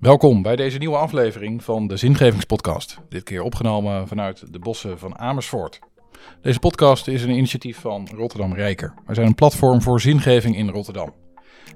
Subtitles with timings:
[0.00, 2.98] Welkom bij deze nieuwe aflevering van de Zingevingspodcast.
[3.08, 5.78] Dit keer opgenomen vanuit de bossen van Amersfoort.
[6.42, 8.94] Deze podcast is een initiatief van Rotterdam Rijker.
[9.06, 11.14] Wij zijn een platform voor zingeving in Rotterdam.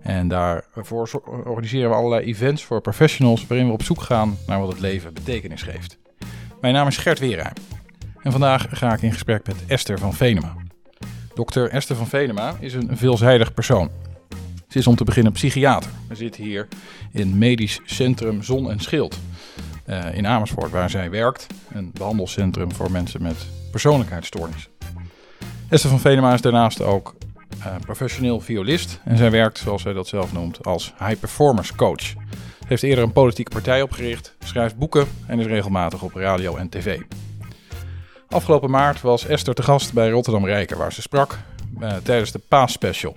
[0.02, 1.10] En daarvoor
[1.44, 5.14] organiseren we allerlei events voor professionals waarin we op zoek gaan naar wat het leven
[5.14, 5.98] betekenis geeft.
[6.60, 7.54] Mijn naam is Gert Weerheim
[8.22, 10.54] en vandaag ga ik in gesprek met Esther van Venema.
[11.34, 14.03] Dokter Esther van Venema is een veelzijdig persoon.
[14.74, 15.90] Is om te beginnen psychiater.
[16.08, 16.68] We zitten hier
[17.12, 19.18] in Medisch Centrum Zon en Schild
[19.86, 21.46] uh, in Amersfoort, waar zij werkt.
[21.72, 23.36] Een behandelcentrum voor mensen met
[23.70, 24.70] persoonlijkheidsstoornissen.
[25.68, 27.14] Esther van Venema is daarnaast ook
[27.58, 32.02] uh, professioneel violist en zij werkt, zoals zij dat zelf noemt, als high performance coach.
[32.02, 32.16] Ze
[32.64, 37.00] heeft eerder een politieke partij opgericht, schrijft boeken en is regelmatig op radio en tv.
[38.28, 41.38] Afgelopen maart was Esther te gast bij Rotterdam Rijker, waar ze sprak
[41.80, 43.16] uh, tijdens de Paas-special.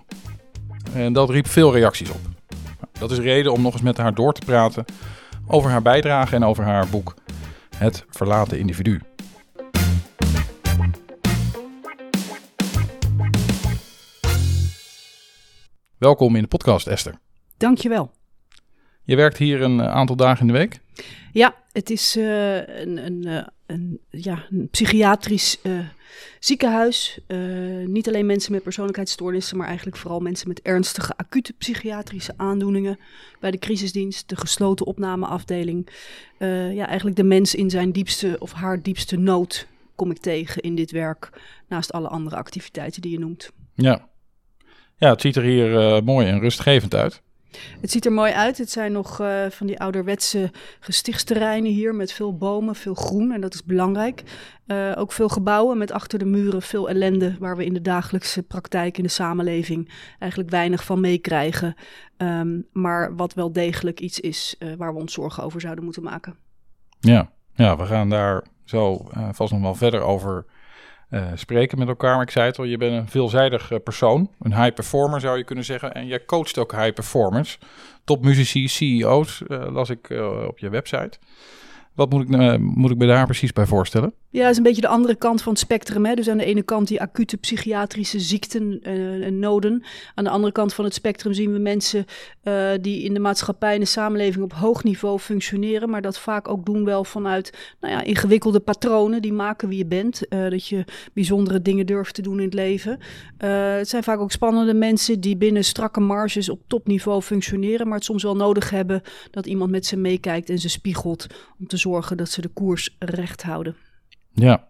[0.94, 2.20] En dat riep veel reacties op.
[3.00, 4.86] Dat is reden om nog eens met haar door te praten
[5.48, 7.16] over haar bijdrage en over haar boek
[7.78, 9.02] Het Verlaten Individu.
[15.98, 17.20] Welkom in de podcast, Esther.
[17.58, 18.12] Dankjewel.
[19.04, 20.80] Je werkt hier een aantal dagen in de week?
[21.32, 25.80] Ja, het is uh, een, een, eh, een, ja, een psychiatrisch uh,
[26.40, 27.20] ziekenhuis.
[27.28, 33.00] Uh, niet alleen mensen met persoonlijkheidsstoornissen, maar eigenlijk vooral mensen met ernstige acute psychiatrische aandoeningen.
[33.40, 35.90] Bij de crisisdienst, de gesloten opnameafdeling.
[36.40, 40.76] ja, eigenlijk de mens in zijn diepste of haar diepste nood kom ik tegen in
[40.76, 41.30] dit werk.
[41.68, 43.52] Naast alle andere activiteiten die je noemt.
[43.74, 44.10] Ja,
[44.96, 47.22] ja het ziet er hier mooi en rustgevend uit.
[47.82, 48.58] Het ziet er mooi uit.
[48.58, 53.42] Het zijn nog uh, van die ouderwetse gestichtereinen hier met veel bomen, veel groen en
[53.42, 54.24] dat is belangrijk.
[54.68, 58.44] Uh, ook veel gebouwen met achter de muren veel ellende waar we in de dagelijkse
[58.44, 61.76] praktijk in de samenleving eigenlijk weinig van meekrijgen.
[62.18, 66.04] Um, maar wat wel degelijk iets is uh, waar we ons zorgen over zouden moeten
[66.04, 66.36] maken.
[67.00, 70.46] Ja, ja we gaan daar zo vast nog wel verder over
[71.10, 72.14] uh, spreken met elkaar.
[72.14, 74.30] Maar ik zei het al, je bent een veelzijdig uh, persoon.
[74.40, 75.94] Een high performer zou je kunnen zeggen.
[75.94, 77.60] En jij coacht ook high performers.
[78.04, 80.10] Topmuzici, CEO's, uh, las ik
[80.48, 81.18] op je website.
[81.94, 84.14] Wat moet ik, moet ik me daar precies bij voorstellen?
[84.38, 86.06] Ja, dat is een beetje de andere kant van het spectrum.
[86.06, 86.16] Hè?
[86.16, 89.84] Dus aan de ene kant die acute psychiatrische ziekten uh, en noden.
[90.16, 92.06] Aan de andere kant van het spectrum zien we mensen
[92.44, 95.90] uh, die in de maatschappij en de samenleving op hoog niveau functioneren.
[95.90, 99.86] Maar dat vaak ook doen wel vanuit nou ja, ingewikkelde patronen die maken wie je
[99.86, 100.22] bent.
[100.30, 103.00] Uh, dat je bijzondere dingen durft te doen in het leven.
[103.38, 107.88] het zijn vaak ook spannende mensen die binnen strakke marges op topniveau functioneren.
[107.88, 111.28] Maar het soms wel nodig hebben dat iemand met ze meekijkt en ze spiegelt.
[111.60, 113.87] Om te zorgen dat ze de koers recht houden.
[114.42, 114.68] Ja.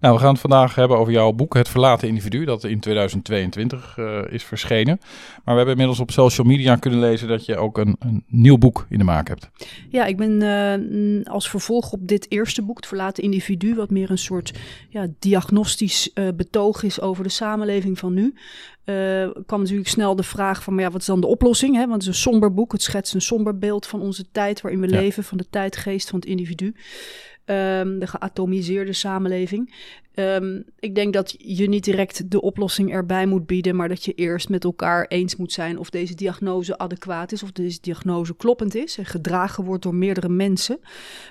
[0.00, 3.96] Nou, we gaan het vandaag hebben over jouw boek Het Verlaten Individu, dat in 2022
[3.96, 4.98] uh, is verschenen.
[5.44, 8.58] Maar we hebben inmiddels op social media kunnen lezen dat je ook een, een nieuw
[8.58, 9.50] boek in de maak hebt.
[9.88, 14.10] Ja, ik ben uh, als vervolg op dit eerste boek, Het Verlaten Individu, wat meer
[14.10, 18.34] een soort ja, diagnostisch uh, betoog is over de samenleving van nu.
[19.46, 21.74] kwam natuurlijk snel de vraag van, maar ja, wat is dan de oplossing?
[21.74, 21.80] Hè?
[21.80, 24.80] Want het is een somber boek, het schetst een somber beeld van onze tijd waarin
[24.80, 25.00] we ja.
[25.00, 26.74] leven, van de tijdgeest van het individu.
[27.50, 29.74] Um, de geatomiseerde samenleving.
[30.20, 34.14] Um, ik denk dat je niet direct de oplossing erbij moet bieden, maar dat je
[34.14, 38.74] eerst met elkaar eens moet zijn of deze diagnose adequaat is, of deze diagnose kloppend
[38.74, 40.80] is en gedragen wordt door meerdere mensen.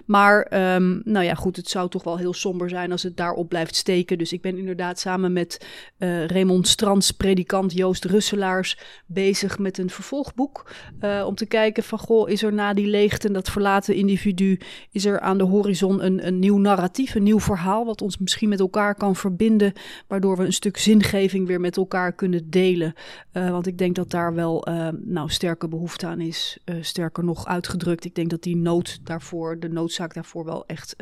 [0.05, 3.49] Maar um, nou ja, goed, het zou toch wel heel somber zijn als het daarop
[3.49, 4.17] blijft steken.
[4.17, 5.67] Dus ik ben inderdaad samen met
[5.97, 10.71] uh, Raymond Strands, predikant Joost Russelaars, bezig met een vervolgboek.
[11.01, 14.59] Uh, om te kijken van, goh, is er na die leegte, dat verlaten individu,
[14.91, 18.49] is er aan de horizon een, een nieuw narratief, een nieuw verhaal, wat ons misschien
[18.49, 19.73] met elkaar kan verbinden,
[20.07, 22.93] waardoor we een stuk zingeving weer met elkaar kunnen delen.
[23.33, 26.59] Uh, want ik denk dat daar wel uh, nou, sterke behoefte aan is.
[26.65, 30.95] Uh, sterker nog uitgedrukt, ik denk dat die nood daarvoor, de noodzaak daarvoor wel echt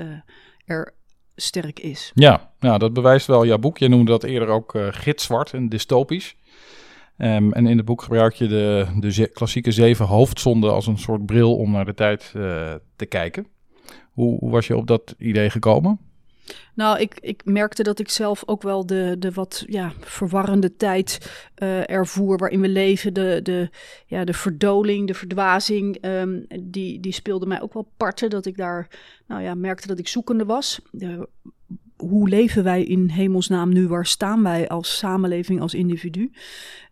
[0.65, 0.93] er
[1.35, 2.11] sterk is.
[2.13, 3.77] Ja, nou, dat bewijst wel jouw boek.
[3.77, 6.35] Je noemde dat eerder ook gitzwart en dystopisch.
[7.17, 11.25] Um, en in het boek gebruik je de, de klassieke zeven hoofdzonden als een soort
[11.25, 12.31] bril om naar de tijd
[12.95, 13.47] te kijken.
[14.11, 15.99] Hoe was je op dat idee gekomen?
[16.73, 21.31] Nou, ik, ik merkte dat ik zelf ook wel de, de wat ja, verwarrende tijd
[21.63, 23.13] uh, ervoer waarin we leven.
[23.13, 23.69] De, de,
[24.05, 28.29] ja, de verdoling, de verdwazing, um, die, die speelde mij ook wel parten.
[28.29, 28.87] Dat ik daar
[29.27, 30.81] nou ja, merkte dat ik zoekende was.
[31.95, 33.87] Hoe leven wij in hemelsnaam nu?
[33.87, 36.31] Waar staan wij als samenleving, als individu?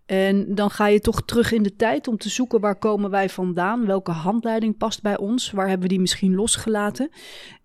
[0.06, 3.30] En dan ga je toch terug in de tijd om te zoeken waar komen wij
[3.30, 3.86] vandaan?
[3.86, 5.52] Welke handleiding past bij ons?
[5.52, 7.10] Waar hebben we die misschien losgelaten?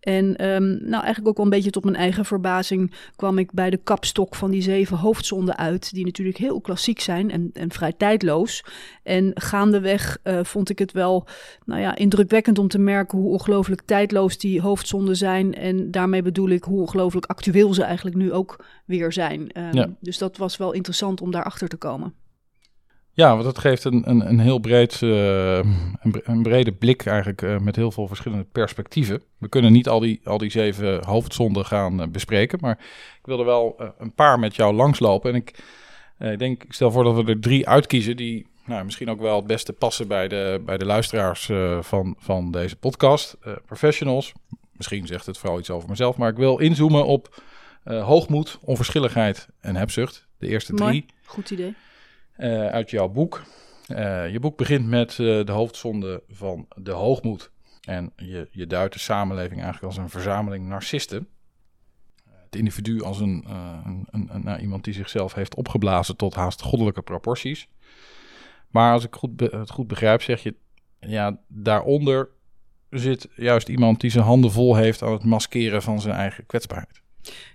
[0.01, 3.71] En ehm, nou, eigenlijk ook wel een beetje tot mijn eigen verbazing kwam ik bij
[3.71, 7.93] de kapstok van die zeven hoofdzonden uit, die natuurlijk heel klassiek zijn en, en vrij
[7.93, 8.65] tijdloos.
[9.03, 11.27] En gaandeweg uh, vond ik het wel
[11.65, 15.55] nou ja, indrukwekkend om te merken hoe ongelooflijk tijdloos die hoofdzonden zijn.
[15.55, 19.41] En daarmee bedoel ik hoe ongelooflijk actueel ze eigenlijk nu ook weer zijn.
[19.41, 19.89] Um, ja.
[20.01, 22.15] Dus dat was wel interessant om daarachter te komen.
[23.13, 25.57] Ja, want dat geeft een, een, een heel breed, uh,
[26.25, 29.23] een, brede blik eigenlijk uh, met heel veel verschillende perspectieven.
[29.39, 32.79] We kunnen niet al die, al die zeven hoofdzonden gaan uh, bespreken, maar
[33.19, 35.31] ik wilde wel een paar met jou langslopen.
[35.31, 35.55] En ik,
[36.39, 39.47] denk, ik stel voor dat we er drie uitkiezen die nou, misschien ook wel het
[39.47, 43.37] beste passen bij de, bij de luisteraars van, van deze podcast.
[43.67, 44.33] professionals,
[44.73, 47.43] misschien zegt het vooral iets over mezelf, maar ik wil inzoomen op
[47.85, 50.29] hoogmoed, onverschilligheid en hebzucht.
[50.39, 51.07] De eerste drie.
[51.25, 51.75] Goed idee.
[52.41, 53.43] Uh, uit jouw boek.
[53.89, 57.51] Uh, je boek begint met uh, de hoofdzonde van de hoogmoed.
[57.81, 61.29] En je, je duidt de samenleving eigenlijk als een verzameling narcisten.
[62.25, 63.45] Het individu als een,
[63.85, 67.69] een, een, een nou, iemand die zichzelf heeft opgeblazen tot haast goddelijke proporties.
[68.69, 70.55] Maar als ik goed het goed begrijp, zeg je,
[71.01, 72.29] ja, daaronder
[72.91, 77.03] zit juist iemand die zijn handen vol heeft aan het maskeren van zijn eigen kwetsbaarheid.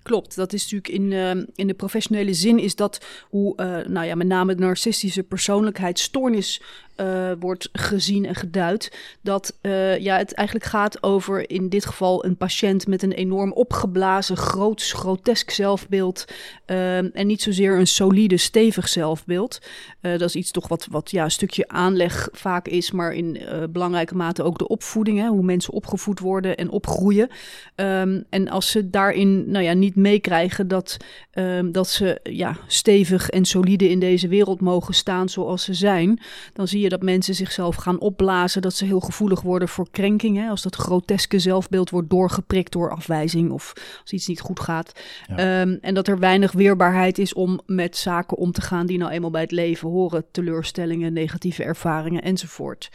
[0.03, 4.05] Klopt, dat is natuurlijk in, uh, in de professionele zin is dat hoe, uh, nou
[4.05, 6.61] ja, met name de narcistische persoonlijkheidsstoornis
[6.97, 8.97] uh, wordt gezien en geduid.
[9.21, 13.51] Dat uh, ja, het eigenlijk gaat over in dit geval een patiënt met een enorm
[13.51, 16.25] opgeblazen, groots, grotesk zelfbeeld.
[16.67, 19.59] Uh, en niet zozeer een solide, stevig zelfbeeld.
[20.01, 23.39] dat is iets toch wat, wat ja, een stukje aanleg vaak is, maar in
[23.69, 25.19] belangrijke mate ook de opvoeding.
[25.19, 27.29] Hè, hoe mensen opgevoed worden en opgroeien.
[27.75, 30.97] Um, en als ze daarin nou ja, niet meekrijgen dat,
[31.33, 36.19] um, dat ze ja, stevig en solide in deze wereld mogen staan zoals ze zijn,
[36.53, 40.49] dan zie je dat mensen zichzelf gaan opblazen, dat ze heel gevoelig worden voor krenking.
[40.49, 44.91] Als dat groteske zelfbeeld wordt doorgeprikt door afwijzing of als iets niet goed gaat.
[45.27, 45.61] Ja.
[45.61, 49.11] Um, en dat er weinig weerbaarheid is om met zaken om te gaan die nou
[49.11, 50.25] eenmaal bij het leven horen.
[50.31, 52.89] Teleurstellingen, negatieve ervaringen enzovoort.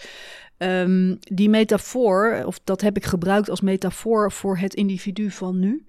[0.58, 5.84] Um, die metafoor, of dat heb ik gebruikt als metafoor voor het individu van nu.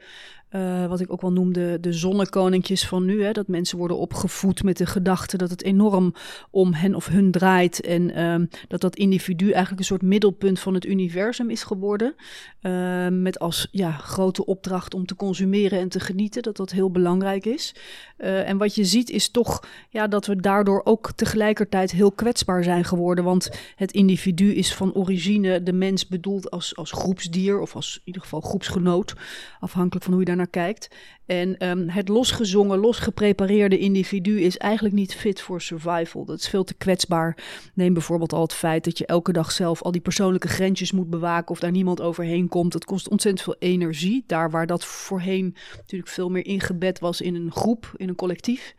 [0.56, 3.24] Uh, wat ik ook wel noemde de zonnekoninkjes van nu.
[3.24, 6.13] Hè, dat mensen worden opgevoed met de gedachte dat het enorm
[6.50, 7.81] om hen of hun draait.
[7.81, 12.15] En um, dat dat individu eigenlijk een soort middelpunt van het universum is geworden.
[12.62, 16.44] Uh, met als ja, grote opdracht om te consumeren en te genieten.
[16.44, 17.75] Dat dat heel belangrijk is.
[18.18, 22.63] Uh, en wat je ziet is toch ja, dat we daardoor ook tegelijkertijd heel kwetsbaar
[22.63, 23.24] zijn geworden.
[23.24, 27.59] Want het individu is van origine de mens bedoeld als, als groepsdier.
[27.59, 29.13] Of als in ieder geval groepsgenoot.
[29.59, 30.88] Afhankelijk van hoe je daar naar kijkt.
[31.25, 36.25] En um, het losgezongen, losgeprepareerde individu is eigenlijk niet fit voor survival.
[36.25, 37.38] Dat is veel te kwetsbaar.
[37.73, 41.09] Neem bijvoorbeeld al het feit dat je elke dag zelf al die persoonlijke grensjes moet
[41.09, 42.71] bewaken of daar niemand overheen komt.
[42.71, 44.23] Dat kost ontzettend veel energie.
[44.27, 48.75] Daar waar dat voorheen natuurlijk veel meer ingebed was in een groep, in een collectief.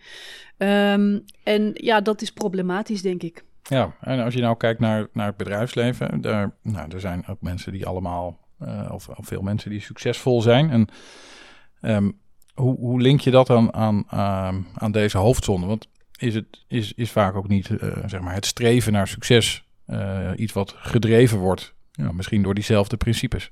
[0.58, 3.44] Um, en ja, dat is problematisch, denk ik.
[3.62, 7.40] Ja, en als je nou kijkt naar, naar het bedrijfsleven, daar, nou, er zijn ook
[7.40, 10.70] mensen die allemaal, uh, of, of veel mensen die succesvol zijn.
[10.70, 10.88] En
[11.82, 12.20] Um,
[12.54, 15.66] hoe, hoe link je dat dan aan, aan, aan deze hoofdzonde?
[15.66, 15.88] Want
[16.18, 20.30] is, het, is, is vaak ook niet uh, zeg maar het streven naar succes uh,
[20.36, 23.50] iets wat gedreven wordt, ja, misschien door diezelfde principes?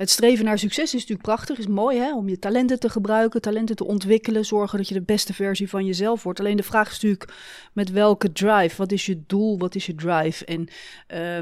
[0.00, 2.14] Het streven naar succes is natuurlijk prachtig, is mooi hè?
[2.14, 5.86] om je talenten te gebruiken, talenten te ontwikkelen, zorgen dat je de beste versie van
[5.86, 6.40] jezelf wordt.
[6.40, 7.34] Alleen de vraag is natuurlijk
[7.72, 10.44] met welke drive, wat is je doel, wat is je drive?
[10.44, 10.68] En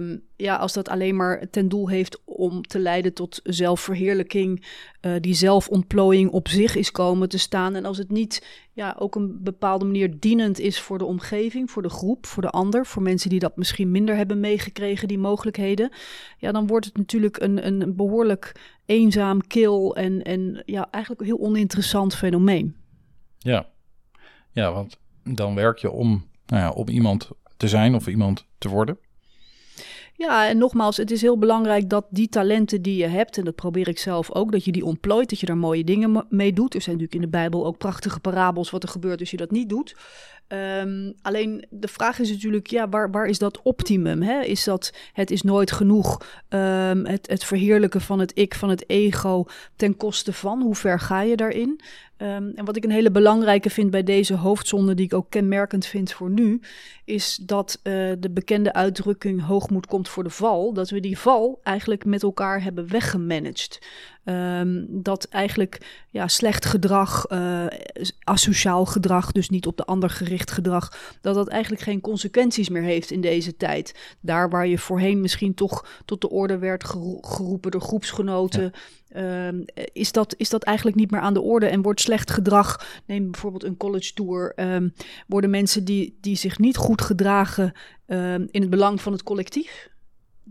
[0.02, 4.64] um, ja, als dat alleen maar ten doel heeft om te leiden tot zelfverheerlijking,
[5.00, 7.74] uh, die zelfontplooiing op zich is komen te staan.
[7.74, 8.46] En als het niet
[8.78, 12.50] ja, ook een bepaalde manier dienend is voor de omgeving, voor de groep, voor de
[12.50, 15.92] ander, voor mensen die dat misschien minder hebben meegekregen, die mogelijkheden.
[16.38, 21.28] Ja, dan wordt het natuurlijk een, een behoorlijk eenzaam, kil en, en ja, eigenlijk een
[21.28, 22.76] heel oninteressant fenomeen.
[23.38, 23.68] Ja,
[24.52, 28.68] ja want dan werk je om, nou ja, om iemand te zijn of iemand te
[28.68, 28.98] worden.
[30.18, 33.54] Ja, en nogmaals, het is heel belangrijk dat die talenten die je hebt, en dat
[33.54, 36.74] probeer ik zelf ook, dat je die ontplooit, dat je daar mooie dingen mee doet.
[36.74, 39.50] Er zijn natuurlijk in de Bijbel ook prachtige parabels wat er gebeurt als je dat
[39.50, 39.96] niet doet.
[40.52, 44.22] Um, alleen de vraag is natuurlijk, ja, waar, waar is dat optimum?
[44.22, 44.40] Hè?
[44.40, 48.88] Is dat het is nooit genoeg, um, het, het verheerlijken van het ik, van het
[48.88, 49.44] ego,
[49.76, 50.62] ten koste van?
[50.62, 51.80] Hoe ver ga je daarin?
[52.22, 55.86] Um, en wat ik een hele belangrijke vind bij deze hoofdzonde, die ik ook kenmerkend
[55.86, 56.60] vind voor nu,
[57.04, 61.60] is dat uh, de bekende uitdrukking hoogmoed komt voor de val, dat we die val
[61.62, 63.78] eigenlijk met elkaar hebben weggemanaged.
[64.28, 67.66] Um, dat eigenlijk ja, slecht gedrag, uh,
[68.24, 72.82] asociaal gedrag, dus niet op de ander gericht gedrag, dat dat eigenlijk geen consequenties meer
[72.82, 74.16] heeft in deze tijd.
[74.20, 76.84] Daar waar je voorheen misschien toch tot de orde werd
[77.20, 78.72] geroepen door groepsgenoten,
[79.08, 81.66] ehm, is, dat, is dat eigenlijk niet meer aan de orde.
[81.66, 84.94] En wordt slecht gedrag, neem bijvoorbeeld een college tour, um,
[85.26, 87.72] worden mensen die, die zich niet goed gedragen
[88.50, 89.88] in het belang van het collectief,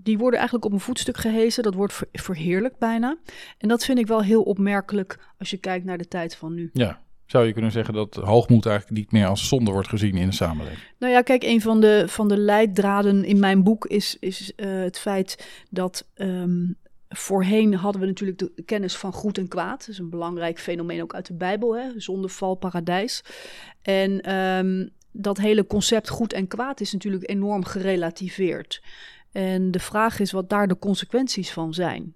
[0.04, 1.64] die worden eigenlijk op een voetstuk gehezen.
[1.64, 3.18] Dat wordt ver, verheerlijkt bijna.
[3.58, 6.70] En dat vind ik wel heel opmerkelijk als je kijkt naar de tijd van nu.
[6.74, 10.28] Ja, zou je kunnen zeggen dat hoogmoed eigenlijk niet meer als zonde wordt gezien in
[10.28, 10.82] de samenleving?
[11.00, 14.82] Nou ja, kijk, een van de, van de leiddraden in mijn boek is, is uh,
[14.82, 16.78] het feit dat um,
[17.10, 19.80] voorheen hadden we natuurlijk de kennis van goed en kwaad.
[19.80, 22.00] Dat is een belangrijk fenomeen ook uit de Bijbel, hè?
[22.00, 23.24] zondeval, paradijs.
[23.82, 28.82] En um, dat hele concept goed en kwaad is natuurlijk enorm gerelativeerd.
[29.32, 32.16] En de vraag is wat daar de consequenties van zijn.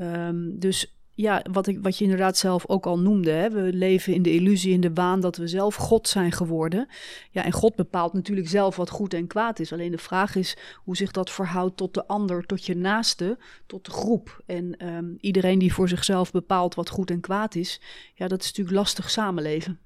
[0.00, 3.30] Um, dus ja, wat, ik, wat je inderdaad zelf ook al noemde.
[3.30, 3.50] Hè?
[3.50, 6.88] We leven in de illusie, in de waan dat we zelf God zijn geworden.
[7.30, 9.72] Ja, en God bepaalt natuurlijk zelf wat goed en kwaad is.
[9.72, 13.84] Alleen de vraag is hoe zich dat verhoudt tot de ander, tot je naaste, tot
[13.84, 14.42] de groep.
[14.46, 17.80] En um, iedereen die voor zichzelf bepaalt wat goed en kwaad is,
[18.14, 19.78] ja, dat is natuurlijk lastig samenleven.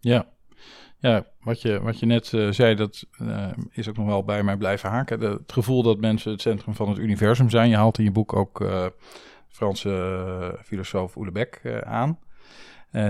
[0.00, 0.28] Ja,
[0.98, 4.42] ja, wat je, wat je net uh, zei, dat uh, is ook nog wel bij
[4.42, 5.20] mij blijven haken.
[5.20, 7.68] Het gevoel dat mensen het centrum van het universum zijn.
[7.68, 8.86] Je haalt in je boek ook uh,
[9.48, 12.18] Franse filosoof Oelebek aan.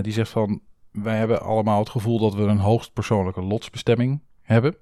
[0.02, 0.60] die zegt van,
[0.92, 4.76] wij hebben allemaal het gevoel dat we een hoogstpersoonlijke lotsbestemming hebben.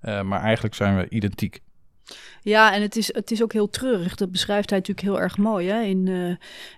[0.00, 1.62] maar eigenlijk zijn we identiek.
[2.42, 4.14] Ja, en het is, het is ook heel treurig.
[4.14, 5.82] Dat beschrijft hij natuurlijk heel erg mooi hè?
[5.82, 6.34] in uh,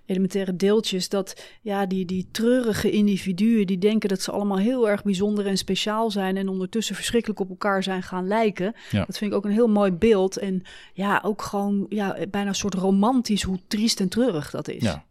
[0.07, 1.09] elementaire deeltjes.
[1.09, 5.57] Dat ja, die, die treurige individuen die denken dat ze allemaal heel erg bijzonder en
[5.57, 6.37] speciaal zijn.
[6.37, 8.75] En ondertussen verschrikkelijk op elkaar zijn gaan lijken.
[8.91, 9.05] Ja.
[9.05, 10.37] Dat vind ik ook een heel mooi beeld.
[10.37, 10.63] En
[10.93, 14.83] ja, ook gewoon ja, bijna een soort romantisch hoe triest en treurig dat is.
[14.83, 15.05] Ja.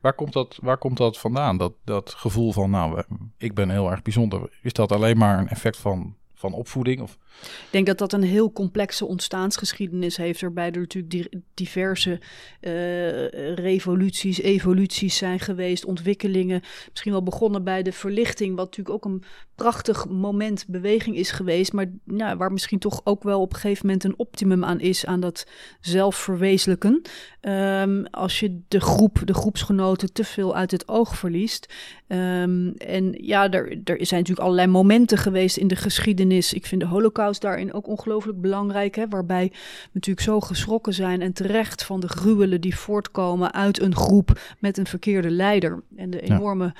[0.00, 1.56] Waar komt dat, waar komt dat vandaan?
[1.56, 3.02] Dat, dat gevoel van, nou,
[3.38, 4.58] ik ben heel erg bijzonder.
[4.62, 7.00] Is dat alleen maar een effect van van opvoeding?
[7.00, 7.18] Of?
[7.42, 12.20] Ik denk dat dat een heel complexe ontstaansgeschiedenis heeft, waarbij er natuurlijk diverse
[12.60, 16.62] uh, revoluties, evoluties zijn geweest, ontwikkelingen.
[16.90, 19.22] Misschien wel begonnen bij de verlichting, wat natuurlijk ook een
[19.54, 23.86] prachtig moment beweging is geweest, maar ja, waar misschien toch ook wel op een gegeven
[23.86, 25.46] moment een optimum aan is, aan dat
[25.80, 27.02] zelfverwezenlijken.
[27.40, 31.74] Um, als je de groep, de groepsgenoten te veel uit het oog verliest.
[32.08, 36.52] Um, en ja, er, er zijn natuurlijk allerlei momenten geweest in de geschiedenis.
[36.52, 41.22] Ik vind de holocaust daarin ook ongelooflijk belangrijk, hè, waarbij we natuurlijk zo geschrokken zijn
[41.22, 45.82] en terecht van de gruwelen die voortkomen uit een groep met een verkeerde leider.
[45.96, 46.74] En de enorme ja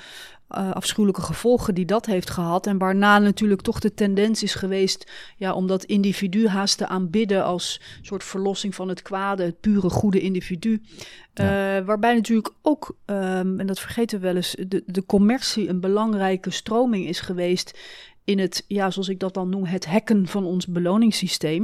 [0.51, 2.67] uh, afschuwelijke gevolgen die dat heeft gehad.
[2.67, 7.43] En waarna natuurlijk toch de tendens is geweest ja, om dat individu haast te aanbidden
[7.43, 10.81] als soort verlossing van het kwade, het pure goede individu.
[11.33, 11.77] Ja.
[11.77, 15.79] Uh, waarbij natuurlijk ook, um, en dat vergeten we wel eens, de, de commercie een
[15.79, 17.79] belangrijke stroming is geweest
[18.27, 21.63] in het, ja, zoals ik dat dan noem, het hacken van ons beloningssysteem.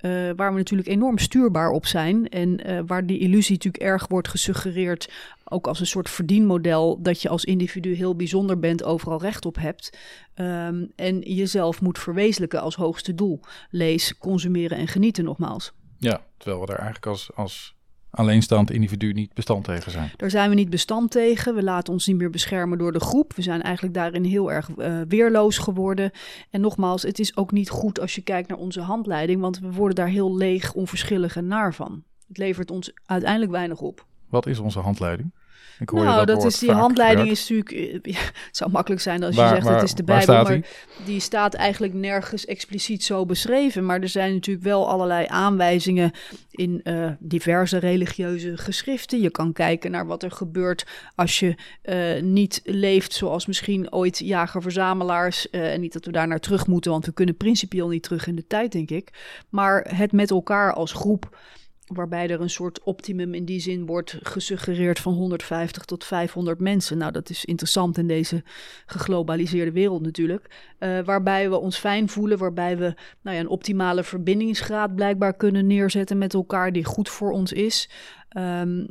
[0.00, 2.28] Uh, waar we natuurlijk enorm stuurbaar op zijn.
[2.28, 5.10] En uh, waar die illusie natuurlijk erg wordt gesuggereerd,
[5.44, 9.56] ook als een soort verdienmodel, dat je als individu heel bijzonder bent, overal recht op
[9.56, 9.98] hebt.
[10.34, 13.40] Um, en jezelf moet verwezenlijken als hoogste doel.
[13.70, 15.72] Lees, consumeren en genieten nogmaals.
[15.98, 17.74] Ja, terwijl we daar eigenlijk als, als
[18.12, 20.10] alleenstaand individu niet bestand tegen zijn.
[20.16, 21.54] Daar zijn we niet bestand tegen.
[21.54, 23.34] We laten ons niet meer beschermen door de groep.
[23.34, 26.10] We zijn eigenlijk daarin heel erg uh, weerloos geworden.
[26.50, 29.72] En nogmaals, het is ook niet goed als je kijkt naar onze handleiding, want we
[29.72, 32.02] worden daar heel leeg, onverschillig en naar van.
[32.28, 34.06] Het levert ons uiteindelijk weinig op.
[34.28, 35.32] Wat is onze handleiding?
[35.78, 37.70] Ik hoor nou, dat, dat is die handleiding is natuurlijk.
[38.12, 40.64] Ja, het zou makkelijk zijn als je zegt het is de Bijbel, maar die?
[41.04, 43.86] die staat eigenlijk nergens expliciet zo beschreven.
[43.86, 46.12] Maar er zijn natuurlijk wel allerlei aanwijzingen
[46.50, 49.20] in uh, diverse religieuze geschriften.
[49.20, 54.18] Je kan kijken naar wat er gebeurt als je uh, niet leeft zoals misschien ooit
[54.18, 55.46] jager-verzamelaars.
[55.50, 58.26] Uh, en niet dat we daar naar terug moeten, want we kunnen principieel niet terug
[58.26, 59.10] in de tijd, denk ik.
[59.48, 61.36] Maar het met elkaar als groep
[61.94, 66.98] waarbij er een soort optimum in die zin wordt gesuggereerd van 150 tot 500 mensen.
[66.98, 68.42] Nou, dat is interessant in deze
[68.86, 70.74] geglobaliseerde wereld natuurlijk.
[70.78, 75.66] Uh, waarbij we ons fijn voelen, waarbij we nou ja, een optimale verbindingsgraad blijkbaar kunnen
[75.66, 77.90] neerzetten met elkaar die goed voor ons is.
[78.36, 78.88] Um,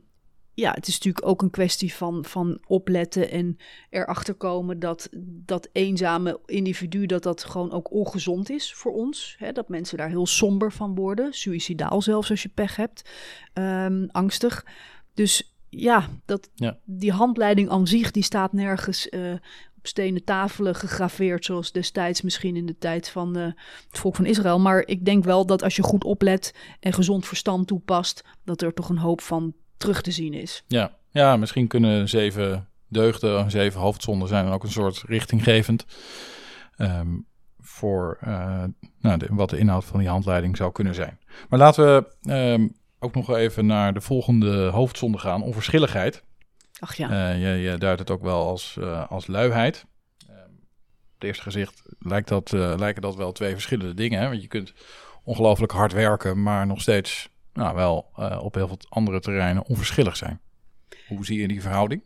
[0.62, 3.58] ja, het is natuurlijk ook een kwestie van, van opletten en
[3.89, 5.10] erachter komen dat
[5.46, 9.36] dat eenzame individu, dat dat gewoon ook ongezond is voor ons.
[9.38, 9.51] Hè?
[9.51, 13.10] Dat mensen daar heel somber van worden, suicidaal zelfs als je pech hebt,
[13.53, 14.65] um, angstig.
[15.13, 16.77] Dus ja, dat, ja.
[16.86, 19.34] die handleiding aan zich, die staat nergens uh,
[19.77, 23.44] op stenen tafelen gegraveerd, zoals destijds misschien in de tijd van uh,
[23.89, 24.60] het volk van Israël.
[24.60, 28.74] Maar ik denk wel dat als je goed oplet en gezond verstand toepast, dat er
[28.74, 30.63] toch een hoop van terug te zien is.
[30.67, 35.85] Ja, ja misschien kunnen zeven deugden, zeven hoofdzonden zijn ook een soort richtinggevend.
[36.77, 37.25] Um,
[37.59, 38.63] voor uh,
[39.00, 41.19] nou, de, wat de inhoud van die handleiding zou kunnen zijn.
[41.50, 46.23] Maar laten we um, ook nog even naar de volgende hoofdzonde gaan, onverschilligheid.
[46.79, 47.09] Ach ja.
[47.09, 49.85] Uh, je, je, duidt het ook wel als, uh, als luiheid.
[50.29, 54.19] Uh, op het eerste gezicht lijkt dat, lijken dat wel twee verschillende dingen.
[54.19, 54.27] Hè?
[54.29, 54.73] Want je kunt
[55.23, 60.39] ongelooflijk hard werken, maar nog steeds nou, wel op heel veel andere terreinen onverschillig zijn.
[61.08, 62.03] Hoe zie je die verhouding?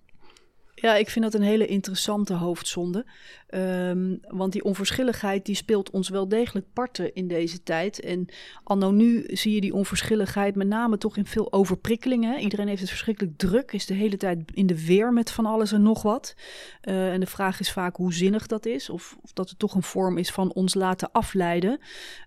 [0.75, 3.05] Ja, ik vind dat een hele interessante hoofdzonde.
[3.49, 7.99] Um, want die onverschilligheid die speelt ons wel degelijk parten in deze tijd.
[7.99, 8.25] En
[8.63, 12.39] anno nu zie je die onverschilligheid met name toch in veel overprikkelingen.
[12.39, 15.71] Iedereen heeft het verschrikkelijk druk, is de hele tijd in de weer met van alles
[15.71, 16.35] en nog wat.
[16.83, 19.75] Uh, en de vraag is vaak hoe zinnig dat is, of, of, dat het toch
[19.75, 21.79] een vorm is van ons laten afleiden.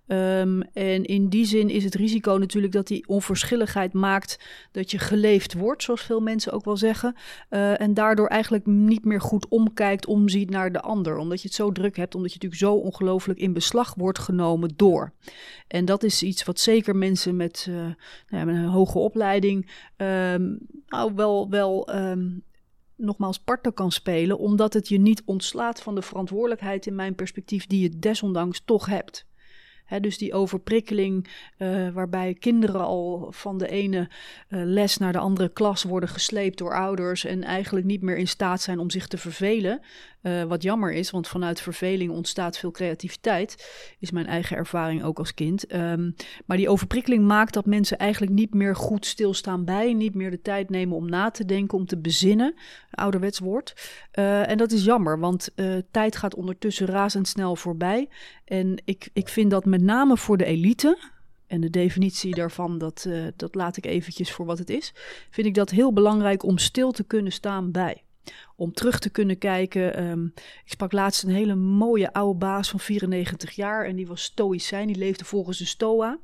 [0.06, 4.40] Um, en in die zin is het risico natuurlijk dat die onverschilligheid maakt
[4.72, 7.16] dat je geleefd wordt, zoals veel mensen ook wel zeggen.
[7.50, 11.56] Uh, en daardoor eigenlijk niet meer goed omkijkt, omziet naar de ander omdat je het
[11.56, 15.12] zo druk hebt, omdat je natuurlijk zo ongelooflijk in beslag wordt genomen door.
[15.66, 17.94] En dat is iets wat zeker mensen met, uh, nou
[18.28, 22.42] ja, met een hoge opleiding um, nou wel, wel um,
[22.96, 27.66] nogmaals parten kan spelen, omdat het je niet ontslaat van de verantwoordelijkheid in mijn perspectief
[27.66, 29.27] die je desondanks toch hebt
[30.00, 31.28] dus die overprikkeling,
[31.58, 36.58] uh, waarbij kinderen al van de ene uh, les naar de andere klas worden gesleept
[36.58, 39.80] door ouders en eigenlijk niet meer in staat zijn om zich te vervelen.
[40.22, 43.68] Uh, wat jammer is, want vanuit verveling ontstaat veel creativiteit,
[43.98, 45.74] is mijn eigen ervaring ook als kind.
[45.74, 46.14] Um,
[46.46, 50.42] maar die overprikkeling maakt dat mensen eigenlijk niet meer goed stilstaan bij, niet meer de
[50.42, 52.54] tijd nemen om na te denken, om te bezinnen,
[52.90, 53.74] ouderwets woord.
[54.10, 55.48] en dat is jammer, want
[55.90, 58.08] tijd gaat ondertussen razendsnel voorbij.
[58.44, 60.98] En ik, ik vind dat met name voor de elite,
[61.46, 64.92] en de definitie daarvan, dat, uh, dat laat ik eventjes voor wat het is,
[65.30, 68.02] vind ik dat heel belangrijk om stil te kunnen staan bij.
[68.56, 70.02] Om terug te kunnen kijken.
[70.10, 70.32] Um,
[70.64, 73.86] ik sprak laatst een hele mooie oude baas van 94 jaar.
[73.86, 74.86] En die was stoïcijn.
[74.86, 76.18] Die leefde volgens de Stoa.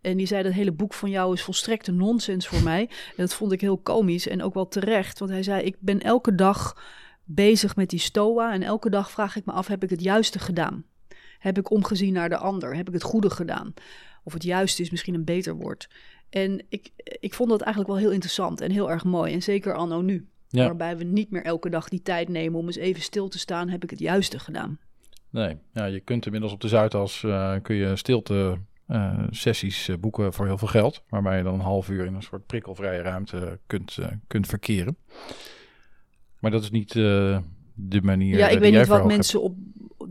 [0.00, 2.80] En die zei: Dat hele boek van jou is volstrekte nonsens voor mij.
[2.80, 5.18] En dat vond ik heel komisch en ook wel terecht.
[5.18, 6.82] Want hij zei: Ik ben elke dag
[7.24, 8.52] bezig met die Stoa.
[8.52, 10.84] En elke dag vraag ik me af: heb ik het juiste gedaan?
[11.38, 12.76] Heb ik omgezien naar de ander?
[12.76, 13.74] Heb ik het goede gedaan?
[14.22, 15.88] Of het juiste is misschien een beter woord.
[16.30, 16.90] En ik,
[17.20, 19.32] ik vond dat eigenlijk wel heel interessant en heel erg mooi.
[19.32, 20.28] En zeker anno nu.
[20.50, 23.68] Waarbij we niet meer elke dag die tijd nemen om eens even stil te staan.
[23.68, 24.78] Heb ik het juiste gedaan?
[25.30, 28.58] Nee, ja, je kunt inmiddels op de Zuidas uh, kun je stilte
[28.88, 31.02] uh, sessies uh, boeken voor heel veel geld.
[31.08, 34.96] Waarbij je dan een half uur in een soort prikkelvrije ruimte kunt, kunt verkeren.
[36.38, 38.38] Maar dat is niet de manier.
[38.38, 39.54] Ja, ik weet niet wat mensen op,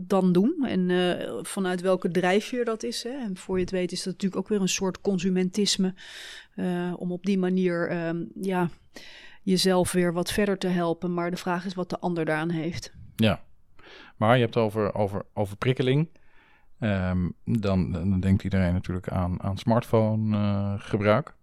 [0.06, 3.02] dan doen en uh, vanuit welke drijfveer dat is.
[3.02, 3.10] Hè.
[3.10, 5.94] En voor je het weet is dat natuurlijk ook weer een soort consumentisme
[6.56, 8.70] uh, om op die manier um, ja,
[9.42, 11.14] jezelf weer wat verder te helpen.
[11.14, 12.92] Maar de vraag is wat de ander daaraan heeft.
[13.16, 13.42] Ja,
[14.16, 16.08] maar je hebt over, over, over prikkeling.
[16.80, 21.34] Um, dan, denkt iedereen natuurlijk aan, aan smartphone uh, gebruik.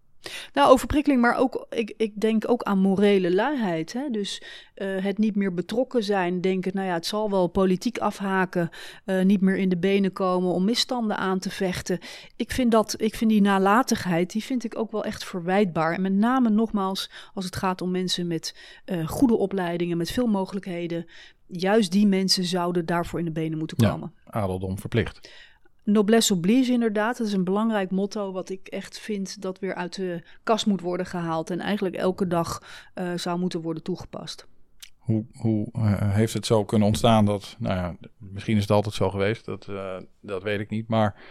[0.54, 3.94] Nou, overprikkeling, maar ook, ik, ik denk ook aan morele luiheid.
[3.94, 4.10] Hè?
[4.10, 4.42] Dus
[4.76, 8.70] uh, het niet meer betrokken zijn, denken, nou ja, het zal wel politiek afhaken,
[9.06, 12.00] uh, niet meer in de benen komen om misstanden aan te vechten.
[12.36, 15.94] Ik vind dat, ik vind die nalatigheid, die vind ik ook wel echt verwijtbaar.
[15.94, 20.28] En met name nogmaals, als het gaat om mensen met uh, goede opleidingen, met veel
[20.28, 21.06] mogelijkheden.
[21.48, 24.14] Juist die mensen zouden daarvoor in de benen moeten komen.
[24.26, 25.30] Ja, adeldom verplicht.
[25.86, 27.18] Noblesse oblige inderdaad.
[27.18, 30.82] Dat is een belangrijk motto wat ik echt vind dat weer uit de kast moet
[30.82, 31.50] worden gehaald.
[31.50, 32.62] En eigenlijk elke dag
[32.96, 34.48] uh, zou moeten worden toegepast.
[34.98, 38.96] Hoe, hoe uh, heeft het zo kunnen ontstaan dat, nou ja, misschien is het altijd
[38.96, 40.88] zo geweest, dat, uh, dat weet ik niet.
[40.88, 41.22] Maar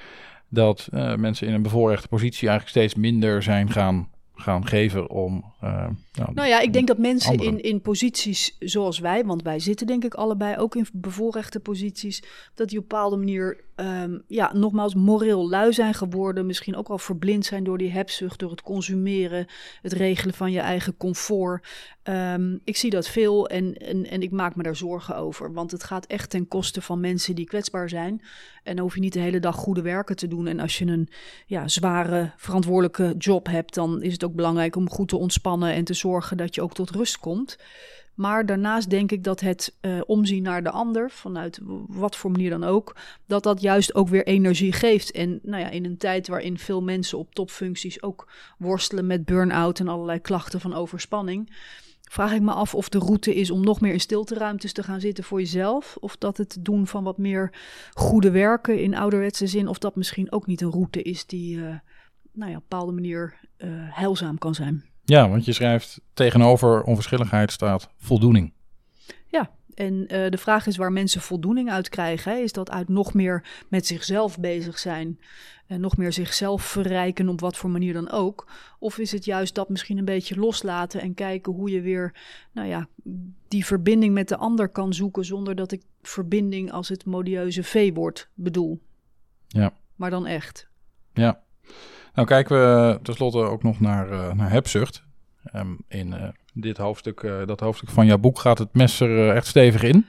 [0.49, 5.44] dat mensen in een bevoorrechte positie eigenlijk steeds minder zijn gaan gaan geven om.
[5.64, 9.59] Uh, nou, nou, ja, ik denk dat mensen in, in posities zoals wij, want wij
[9.59, 12.23] zitten denk ik allebei ook in bevoorrechte posities,
[12.55, 16.47] dat die op een bepaalde manier, um, ja, nogmaals, moreel lui zijn geworden.
[16.47, 19.47] Misschien ook al verblind zijn door die hebzucht, door het consumeren,
[19.83, 21.66] het regelen van je eigen comfort.
[22.05, 25.70] Um, ik zie dat veel en, en, en ik maak me daar zorgen over, want
[25.70, 28.23] het gaat echt ten koste van mensen die kwetsbaar zijn.
[28.64, 30.46] En hoef je niet de hele dag goede werken te doen.
[30.46, 31.09] En als je een
[31.46, 35.85] ja, zware, verantwoordelijke job hebt, dan is het ook belangrijk om goed te ontspannen en
[35.85, 37.57] te zorgen dat je ook tot rust komt.
[38.14, 42.50] Maar daarnaast denk ik dat het uh, omzien naar de ander, vanuit wat voor manier
[42.50, 42.96] dan ook,
[43.27, 45.11] dat dat juist ook weer energie geeft.
[45.11, 49.81] En nou ja, in een tijd waarin veel mensen op topfuncties ook worstelen met burn-out
[49.81, 51.50] en allerlei klachten van overspanning,
[52.14, 55.00] vraag ik me af of de route is om nog meer in stilteruimtes te gaan
[55.00, 55.96] zitten voor jezelf.
[56.00, 57.53] Of dat het doen van wat meer
[57.94, 61.62] goede werken in ouderwetse zin, of dat misschien ook niet een route is die uh,
[62.33, 64.85] nou ja, op een bepaalde manier uh, heilzaam kan zijn.
[65.05, 68.53] Ja, want je schrijft tegenover onverschilligheid staat voldoening.
[69.27, 72.32] Ja, En uh, de vraag is waar mensen voldoening uit krijgen.
[72.32, 72.38] Hè?
[72.38, 75.18] Is dat uit nog meer met zichzelf bezig zijn?
[75.66, 78.46] En nog meer zichzelf verrijken op wat voor manier dan ook?
[78.78, 82.14] Of is het juist dat misschien een beetje loslaten en kijken hoe je weer,
[82.52, 82.88] nou ja,
[83.48, 88.28] die verbinding met de ander kan zoeken zonder dat ik verbinding als het modieuze V-woord
[88.34, 88.80] bedoel?
[89.46, 89.72] Ja.
[89.96, 90.68] Maar dan echt.
[91.12, 91.42] Ja.
[92.14, 95.04] Nou kijken we tenslotte ook nog naar, uh, naar hebzucht.
[95.54, 99.35] Um, in uh, dit hoofdstuk, uh, dat hoofdstuk van jouw boek gaat het mes er
[99.35, 100.07] echt stevig in.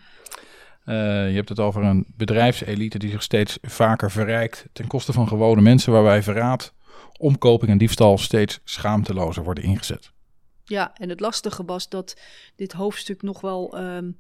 [0.86, 5.62] je hebt het over een bedrijfselite die zich steeds vaker verrijkt ten koste van gewone
[5.62, 6.74] mensen, waarbij verraad,
[7.18, 10.14] omkoping en diefstal steeds schaamtelozer worden ingezet.
[10.64, 12.22] Ja, en het lastige was dat
[12.56, 14.18] dit hoofdstuk nog wel um,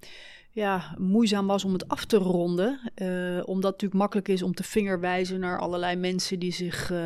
[0.55, 2.79] ja, moeizaam was om het af te ronden.
[2.95, 3.07] Uh,
[3.45, 6.99] omdat het natuurlijk makkelijk is om te vingerwijzen naar allerlei mensen die zich uh,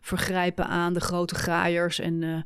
[0.00, 1.98] vergrijpen aan de grote graaiers.
[1.98, 2.38] En uh,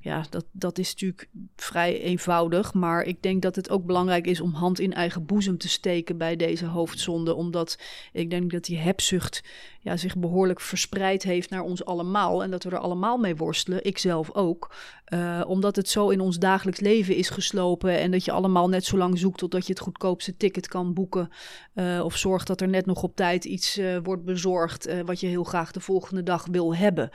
[0.00, 2.74] ja, dat, dat is natuurlijk vrij eenvoudig.
[2.74, 6.16] Maar ik denk dat het ook belangrijk is om hand in eigen boezem te steken
[6.16, 7.34] bij deze hoofdzonde.
[7.34, 7.78] Omdat
[8.12, 9.42] ik denk dat die hebzucht
[9.80, 12.42] ja, zich behoorlijk verspreid heeft naar ons allemaal.
[12.42, 14.74] En dat we er allemaal mee worstelen, ik zelf ook.
[15.08, 17.98] Uh, omdat het zo in ons dagelijks leven is geslopen.
[17.98, 21.30] En dat je allemaal net zo lang zoekt totdat je het goedkoopste ticket kan boeken.
[21.74, 24.88] Uh, of zorgt dat er net nog op tijd iets uh, wordt bezorgd.
[25.04, 27.10] wat je heel graag de volgende dag wil hebben.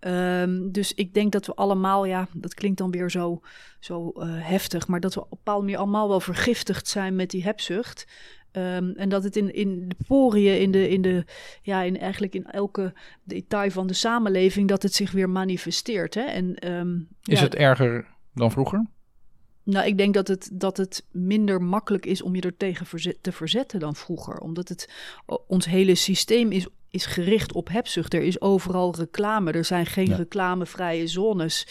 [0.00, 3.40] Um, dus ik denk dat we allemaal, ja, dat klinkt dan weer zo,
[3.80, 4.88] zo heftig.
[4.88, 8.06] Maar dat we op een bepaalde allemaal wel vergiftigd zijn met die hebzucht.
[8.58, 11.24] Um, en dat het in, in de poriën, in, de, in, de,
[11.62, 12.92] ja, in eigenlijk in elke
[13.24, 16.14] detail van de samenleving, dat het zich weer manifesteert.
[16.14, 16.22] Hè?
[16.22, 18.86] En, um, is ja, het erger dan vroeger?
[19.62, 23.18] Nou, ik denk dat het, dat het minder makkelijk is om je er tegen verzet,
[23.20, 24.38] te verzetten dan vroeger.
[24.38, 24.92] Omdat het,
[25.46, 28.14] ons hele systeem is, is gericht op hebzucht.
[28.14, 29.52] Er is overal reclame.
[29.52, 30.16] Er zijn geen ja.
[30.16, 31.66] reclamevrije zones.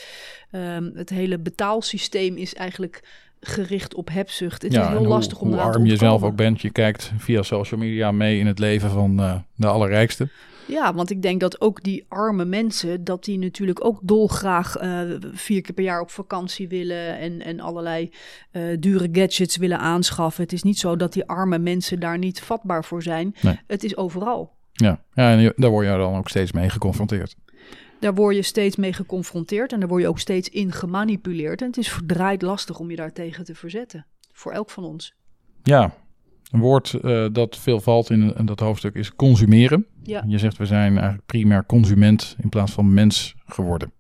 [0.52, 4.62] Um, het hele betaalsysteem is eigenlijk gericht op hebzucht.
[4.62, 6.71] Het ja, is heel hoe, lastig om hoe arm te je zelf ook bent, je
[6.71, 10.30] kijkt via social media mee in het leven van uh, de allerrijkste.
[10.67, 15.02] Ja, want ik denk dat ook die arme mensen, dat die natuurlijk ook dolgraag uh,
[15.32, 18.12] vier keer per jaar op vakantie willen en, en allerlei
[18.52, 20.43] uh, dure gadgets willen aanschaffen.
[20.43, 23.36] Het is niet zo dat die arme mensen daar niet vatbaar voor zijn.
[23.41, 23.60] Nee.
[23.67, 24.56] Het is overal.
[24.73, 27.36] Ja, ja en daar word je dan ook steeds mee geconfronteerd.
[27.99, 31.62] Daar word je steeds mee geconfronteerd en daar word je ook steeds in gemanipuleerd.
[31.62, 34.05] En het is verdraaid lastig om je daartegen te verzetten.
[34.31, 35.13] Voor elk van ons.
[35.63, 35.93] Ja,
[36.51, 39.86] een woord uh, dat veel valt in, in, dat hoofdstuk is consumeren.
[40.03, 40.23] Ja.
[40.27, 43.91] Je zegt we zijn eigenlijk primair consument in plaats van mens geworden.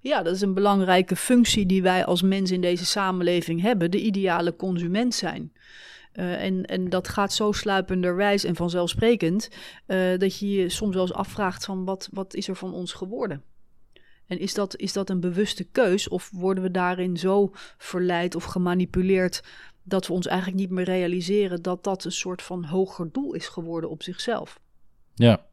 [0.00, 3.90] Ja, dat is een belangrijke functie die wij als mens in deze samenleving hebben.
[3.90, 5.52] De ideale consument zijn.
[6.14, 9.48] Uh, en, en dat gaat zo sluipenderwijs en vanzelfsprekend
[9.86, 12.92] uh, dat je je soms wel eens afvraagt van wat, wat is er van ons
[12.92, 13.42] geworden?
[14.26, 18.44] En is dat, is dat een bewuste keus of worden we daarin zo verleid of
[18.44, 19.42] gemanipuleerd
[19.82, 23.48] dat we ons eigenlijk niet meer realiseren dat dat een soort van hoger doel is
[23.48, 24.60] geworden op zichzelf?
[25.14, 25.46] Ja,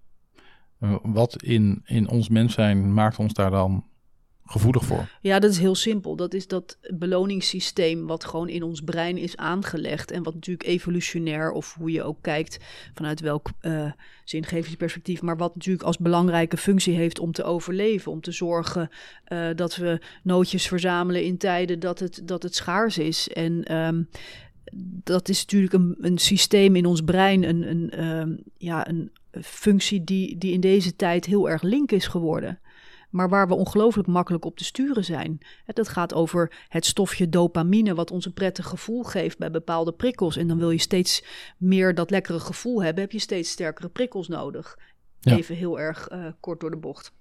[1.01, 3.88] wat in, in ons mens zijn maakt ons daar dan
[4.49, 5.09] gevoelig voor?
[5.21, 6.15] Ja, dat is heel simpel.
[6.15, 10.11] Dat is dat beloningssysteem wat gewoon in ons brein is aangelegd.
[10.11, 12.57] En wat natuurlijk evolutionair, of hoe je ook kijkt,
[12.93, 13.91] vanuit welk uh,
[14.23, 18.11] zingevingsperspectief, maar wat natuurlijk als belangrijke functie heeft om te overleven.
[18.11, 18.89] Om te zorgen
[19.27, 23.29] uh, dat we nootjes verzamelen in tijden dat het, dat het schaars is.
[23.29, 24.09] En um,
[25.03, 30.03] dat is natuurlijk een, een systeem in ons brein, een, een, um, ja, een functie
[30.03, 32.59] die, die in deze tijd heel erg link is geworden
[33.09, 35.37] maar waar we ongelooflijk makkelijk op te sturen zijn.
[35.65, 40.37] Dat gaat over het stofje dopamine, wat ons een prettig gevoel geeft bij bepaalde prikkels.
[40.37, 41.23] En dan wil je steeds
[41.57, 44.77] meer dat lekkere gevoel hebben, heb je steeds sterkere prikkels nodig.
[45.19, 45.37] Ja.
[45.37, 47.11] Even heel erg uh, kort door de bocht.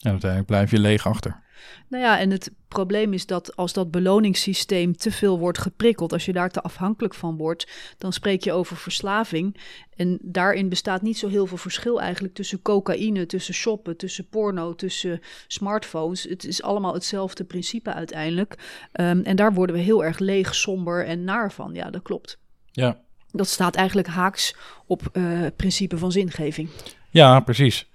[0.00, 1.40] En uiteindelijk blijf je leeg achter.
[1.88, 6.24] Nou ja, en het probleem is dat als dat beloningssysteem te veel wordt geprikkeld, als
[6.24, 9.56] je daar te afhankelijk van wordt, dan spreek je over verslaving.
[9.96, 14.74] En daarin bestaat niet zo heel veel verschil eigenlijk tussen cocaïne, tussen shoppen, tussen porno,
[14.74, 16.22] tussen smartphones.
[16.24, 18.54] Het is allemaal hetzelfde principe uiteindelijk.
[18.92, 21.74] Um, en daar worden we heel erg leeg, somber en naar van.
[21.74, 22.38] Ja, dat klopt.
[22.72, 23.00] Ja.
[23.32, 26.70] Dat staat eigenlijk haaks op uh, het principe van zingeving.
[27.10, 27.89] Ja, precies.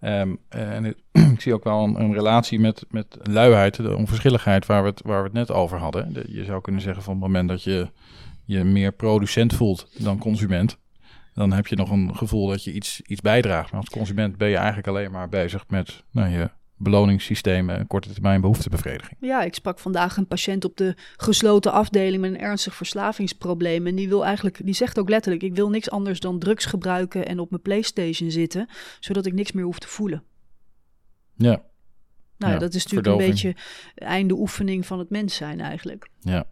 [0.00, 0.96] Um, en het,
[1.32, 5.02] ik zie ook wel een, een, relatie met, met luiheid, de onverschilligheid waar we, het,
[5.02, 6.12] waar we het net over hadden.
[6.12, 7.90] De, je zou kunnen zeggen van het moment dat je
[8.44, 10.78] je meer producent voelt dan consument,
[11.34, 13.70] dan heb je nog een gevoel dat je iets, iets bijdraagt.
[13.70, 16.50] Maar als consument ben je eigenlijk alleen maar bezig met nou, je
[16.82, 19.16] beloningssystemen en korte termijn behoeftebevrediging.
[19.20, 23.86] Ja, ik sprak vandaag een patiënt op de gesloten afdeling met een ernstig verslavingsprobleem.
[23.86, 27.26] En die wil eigenlijk, die zegt ook letterlijk: ik wil niks anders dan drugs gebruiken
[27.26, 28.68] en op mijn PlayStation zitten,
[29.00, 30.22] zodat ik niks meer hoef te voelen.
[31.36, 31.62] Ja.
[32.36, 33.44] Nou ja, dat is natuurlijk verdoving.
[33.44, 36.08] een beetje einde oefening van het mens zijn eigenlijk.
[36.20, 36.44] Ja,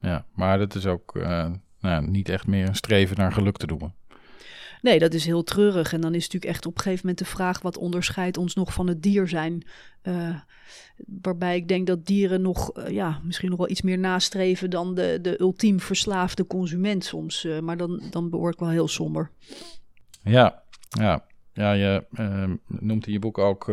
[0.00, 0.26] ja.
[0.34, 3.92] maar dat is ook, uh, nou, niet echt meer een streven naar geluk te doen.
[4.82, 5.92] Nee, dat is heel treurig.
[5.92, 8.72] En dan is natuurlijk echt op een gegeven moment de vraag: wat onderscheidt ons nog
[8.72, 9.66] van het dier zijn?
[10.02, 10.36] Uh,
[11.06, 14.94] waarbij ik denk dat dieren nog, uh, ja, misschien nog wel iets meer nastreven dan
[14.94, 17.44] de, de ultiem verslaafde consument soms.
[17.44, 19.30] Uh, maar dan, dan behoor ik wel heel somber.
[20.22, 21.24] Ja, ja.
[21.54, 22.04] Ja, je
[22.66, 23.66] noemt in je boek ook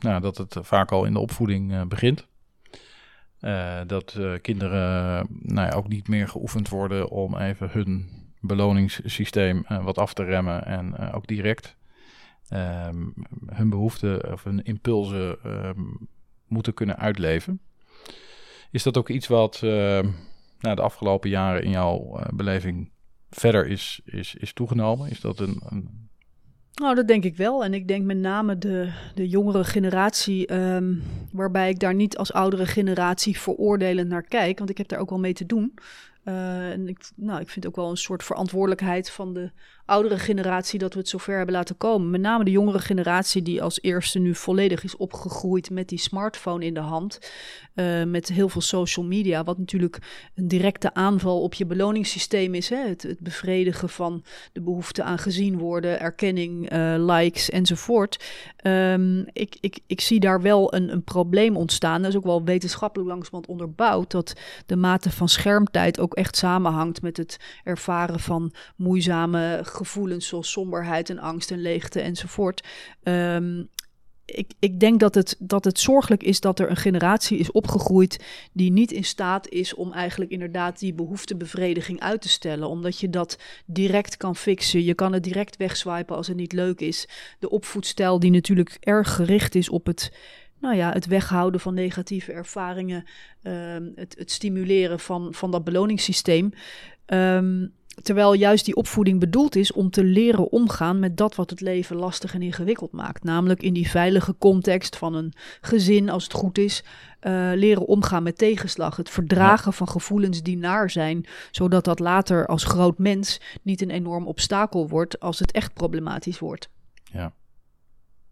[0.00, 2.26] nou, dat het vaak al in de opvoeding begint.
[3.86, 10.14] dat kinderen nou ook niet meer geoefend worden om even hun beloningssysteem uh, wat af
[10.14, 11.76] te remmen en uh, ook direct
[12.52, 13.14] um,
[13.46, 16.08] hun behoeften of hun impulsen um,
[16.46, 17.60] moeten kunnen uitleven.
[18.70, 19.70] Is dat ook iets wat uh,
[20.58, 22.90] nou, de afgelopen jaren in jouw uh, beleving
[23.30, 25.10] verder is, is, is toegenomen?
[25.10, 26.08] Is dat een, een...
[26.74, 27.64] Nou, dat denk ik wel.
[27.64, 30.48] En ik denk met name de, de jongere generatie,
[31.32, 35.10] waarbij ik daar niet als oudere generatie veroordelend naar kijk, want ik heb daar ook
[35.10, 35.74] wel mee te doen.
[36.28, 39.50] Uh, en ik, nou, ik vind ook wel een soort verantwoordelijkheid van de
[39.86, 42.10] oudere generatie dat we het zover hebben laten komen.
[42.10, 46.64] Met name de jongere generatie die als eerste nu volledig is opgegroeid met die smartphone
[46.64, 47.18] in de hand.
[47.74, 49.98] Uh, met heel veel social media, wat natuurlijk
[50.34, 52.68] een directe aanval op je beloningssysteem is.
[52.68, 52.88] Hè?
[52.88, 58.24] Het, het bevredigen van de behoefte aan gezien worden, erkenning, uh, likes enzovoort.
[58.62, 62.02] Um, ik, ik, ik zie daar wel een, een probleem ontstaan.
[62.02, 64.10] Dat is ook wel wetenschappelijk langzamerhand onderbouwd.
[64.10, 64.34] Dat
[64.66, 71.10] de mate van schermtijd ook echt samenhangt met het ervaren van moeizame gevoelens zoals somberheid
[71.10, 72.64] en angst en leegte enzovoort.
[73.02, 73.68] Um,
[74.26, 78.24] ik, ik denk dat het, dat het zorgelijk is dat er een generatie is opgegroeid
[78.52, 82.68] die niet in staat is om eigenlijk inderdaad die behoeftebevrediging uit te stellen.
[82.68, 84.84] Omdat je dat direct kan fixen.
[84.84, 87.08] Je kan het direct wegswipen als het niet leuk is.
[87.38, 90.12] De opvoedstijl die natuurlijk erg gericht is op het,
[90.60, 93.04] nou ja, het weghouden van negatieve ervaringen.
[93.42, 96.52] Um, het, het stimuleren van, van dat beloningssysteem.
[97.06, 101.60] Um, Terwijl juist die opvoeding bedoeld is om te leren omgaan met dat wat het
[101.60, 103.24] leven lastig en ingewikkeld maakt.
[103.24, 108.22] Namelijk in die veilige context van een gezin, als het goed is, uh, leren omgaan
[108.22, 108.96] met tegenslag.
[108.96, 113.90] Het verdragen van gevoelens die naar zijn, zodat dat later als groot mens niet een
[113.90, 116.68] enorm obstakel wordt als het echt problematisch wordt.
[117.04, 117.32] Ja,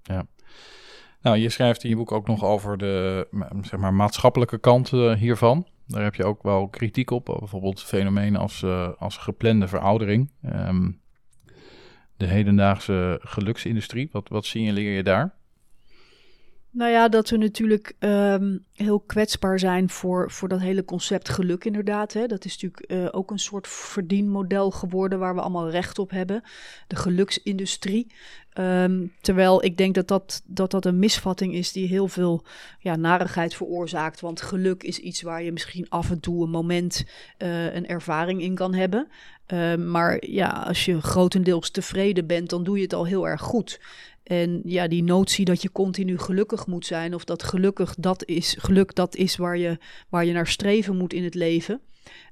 [0.03, 0.27] ja.
[1.20, 3.27] Nou, je schrijft in je boek ook nog over de
[3.62, 5.66] zeg maar, maatschappelijke kant hiervan.
[5.87, 7.25] Daar heb je ook wel kritiek op.
[7.25, 10.31] Bijvoorbeeld fenomenen als, uh, als geplande veroudering.
[10.44, 11.03] Um,
[12.16, 14.09] de hedendaagse geluksindustrie.
[14.12, 15.35] Wat, wat signaleer je daar?
[16.70, 21.64] Nou ja, dat we natuurlijk um, heel kwetsbaar zijn voor, voor dat hele concept geluk
[21.64, 22.12] inderdaad.
[22.12, 22.27] Hè.
[22.27, 26.42] Dat is natuurlijk uh, ook een soort verdienmodel geworden waar we allemaal recht op hebben.
[26.87, 28.12] De geluksindustrie.
[28.58, 32.44] Um, terwijl ik denk dat dat, dat dat een misvatting is die heel veel
[32.78, 34.20] ja, narigheid veroorzaakt.
[34.20, 37.04] Want geluk is iets waar je misschien af en toe een moment
[37.38, 39.08] uh, een ervaring in kan hebben.
[39.52, 43.40] Uh, maar ja, als je grotendeels tevreden bent, dan doe je het al heel erg
[43.40, 43.80] goed.
[44.22, 48.56] En ja, die notie dat je continu gelukkig moet zijn, of dat gelukkig dat is,
[48.58, 51.80] geluk dat is waar je, waar je naar streven moet in het leven.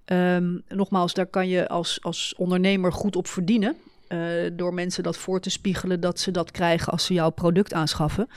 [0.06, 3.76] Um, nogmaals, daar kan je als, als ondernemer goed op verdienen.
[4.12, 7.72] Uh, door mensen dat voor te spiegelen dat ze dat krijgen als ze jouw product
[7.72, 8.28] aanschaffen.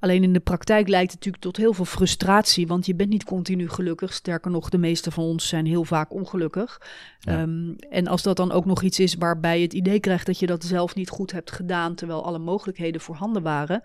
[0.00, 3.24] Alleen in de praktijk leidt het natuurlijk tot heel veel frustratie, want je bent niet
[3.24, 4.12] continu gelukkig.
[4.12, 6.80] Sterker nog, de meeste van ons zijn heel vaak ongelukkig.
[7.18, 7.42] Ja.
[7.42, 10.38] Um, en als dat dan ook nog iets is waarbij je het idee krijgt dat
[10.38, 13.82] je dat zelf niet goed hebt gedaan, terwijl alle mogelijkheden voorhanden waren.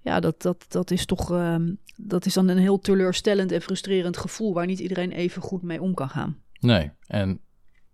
[0.00, 4.16] Ja, dat, dat, dat is toch um, dat is dan een heel teleurstellend en frustrerend
[4.16, 6.38] gevoel waar niet iedereen even goed mee om kan gaan.
[6.60, 7.40] Nee, en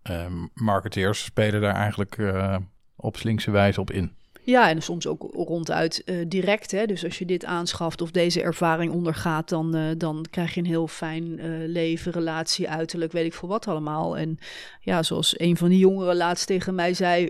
[0.03, 2.57] um, marketeers spelen daar eigenlijk uh,
[2.99, 4.11] op slinkse wijze op in.
[4.49, 6.71] Ja, en soms ook ronduit uh, direct.
[6.71, 6.85] Hè?
[6.85, 10.65] Dus als je dit aanschaft of deze ervaring ondergaat, dan, uh, dan krijg je een
[10.65, 14.17] heel fijn uh, leven, relatie, uiterlijk, weet ik veel wat allemaal.
[14.17, 14.37] En
[14.81, 17.29] ja, zoals een van die jongeren laatst tegen mij zei.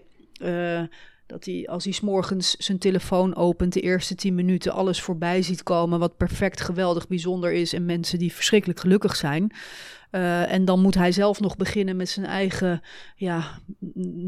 [1.25, 5.63] dat hij als hij s'morgens zijn telefoon opent, de eerste tien minuten alles voorbij ziet
[5.63, 5.99] komen.
[5.99, 7.73] Wat perfect, geweldig, bijzonder is.
[7.73, 9.51] En mensen die verschrikkelijk gelukkig zijn.
[10.11, 12.81] Uh, en dan moet hij zelf nog beginnen met zijn eigen
[13.15, 13.43] ja,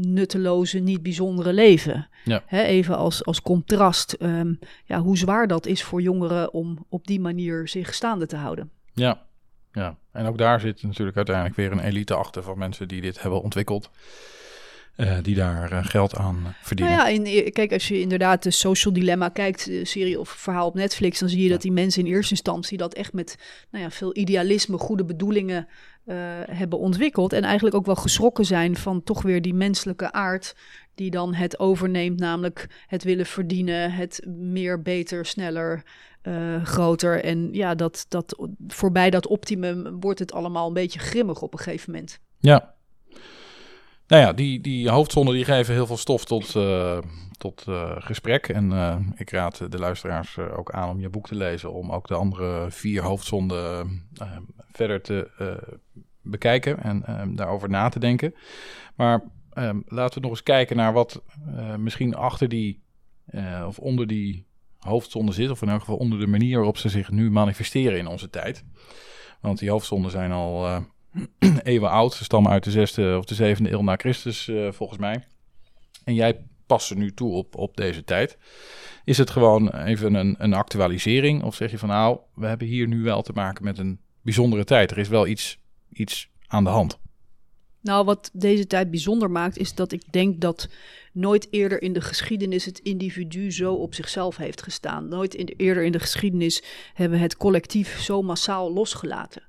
[0.06, 2.08] nutteloze, niet bijzondere leven.
[2.24, 2.42] Ja.
[2.46, 7.06] Hè, even als, als contrast um, ja, hoe zwaar dat is voor jongeren om op
[7.06, 8.70] die manier zich staande te houden.
[8.94, 9.22] Ja,
[9.72, 9.96] ja.
[10.12, 13.42] en ook daar zit natuurlijk uiteindelijk weer een elite achter van mensen die dit hebben
[13.42, 13.90] ontwikkeld.
[14.96, 16.96] Uh, die daar uh, geld aan verdienen.
[16.96, 20.66] Nou ja, in, kijk, als je inderdaad de Social Dilemma kijkt, de serie of verhaal
[20.66, 23.36] op Netflix, dan zie je dat die mensen in eerste instantie dat echt met
[23.70, 25.68] nou ja, veel idealisme, goede bedoelingen
[26.06, 26.16] uh,
[26.50, 27.32] hebben ontwikkeld.
[27.32, 30.54] En eigenlijk ook wel geschrokken zijn van toch weer die menselijke aard
[30.94, 35.82] die dan het overneemt, namelijk het willen verdienen, het meer, beter, sneller,
[36.22, 37.24] uh, groter.
[37.24, 41.58] En ja, dat, dat voorbij dat optimum wordt het allemaal een beetje grimmig op een
[41.58, 42.20] gegeven moment.
[42.38, 42.74] Ja,
[44.12, 46.98] Nou ja, die, die hoofdzonden die geven heel veel stof tot, uh,
[47.38, 48.48] tot uh, gesprek.
[48.48, 51.72] En uh, ik raad de luisteraars ook aan om je boek te lezen.
[51.72, 54.02] Om ook de andere vier hoofdzonden
[54.72, 55.30] verder te
[56.22, 58.34] bekijken en daarover na te denken.
[58.96, 59.22] Maar
[59.86, 61.22] laten we nog eens kijken naar wat
[61.76, 62.82] misschien achter die
[63.66, 64.46] of onder die
[64.78, 65.50] hoofdzonden zit.
[65.50, 68.64] Of in elk geval onder de manier waarop ze zich nu manifesteren in onze tijd.
[69.40, 70.84] Want die hoofdzonden zijn al
[71.62, 72.14] eeuwen oud.
[72.14, 75.24] Ze stammen uit de zesde of de zevende eeuw na Christus, uh, volgens mij.
[76.04, 78.38] En jij past er nu toe op, op deze tijd.
[79.04, 81.42] Is het gewoon even een, een actualisering?
[81.42, 84.64] Of zeg je van nou, we hebben hier nu wel te maken met een bijzondere
[84.64, 84.90] tijd.
[84.90, 85.58] Er is wel iets,
[85.92, 87.00] iets aan de hand.
[87.80, 90.68] Nou, wat deze tijd bijzonder maakt, is dat ik denk dat
[91.12, 95.08] nooit eerder in de geschiedenis het individu zo op zichzelf heeft gestaan.
[95.08, 96.62] Nooit eerder in de geschiedenis
[96.94, 99.42] hebben we het collectief zo massaal losgelaten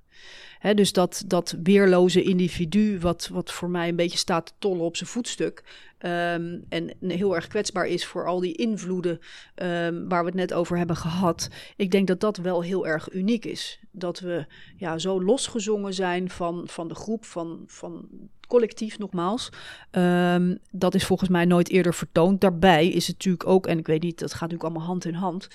[0.71, 4.95] dus dat, dat weerloze individu, wat, wat voor mij een beetje staat te tollen op
[4.95, 5.63] zijn voetstuk.
[5.99, 9.19] Um, en heel erg kwetsbaar is voor al die invloeden
[9.56, 11.49] um, waar we het net over hebben gehad.
[11.76, 13.80] Ik denk dat dat wel heel erg uniek is.
[13.91, 14.45] Dat we
[14.78, 18.08] ja, zo losgezongen zijn van, van de groep, van, van
[18.47, 19.49] collectief nogmaals.
[19.91, 22.41] Um, dat is volgens mij nooit eerder vertoond.
[22.41, 25.13] Daarbij is het natuurlijk ook, en ik weet niet, dat gaat natuurlijk allemaal hand in
[25.13, 25.47] hand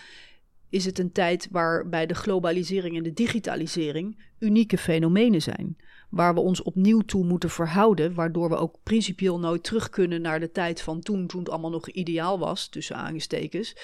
[0.70, 5.76] is het een tijd waarbij de globalisering en de digitalisering unieke fenomenen zijn.
[6.10, 10.40] Waar we ons opnieuw toe moeten verhouden, waardoor we ook principieel nooit terug kunnen naar
[10.40, 13.76] de tijd van toen, toen het allemaal nog ideaal was, tussen aangestekens.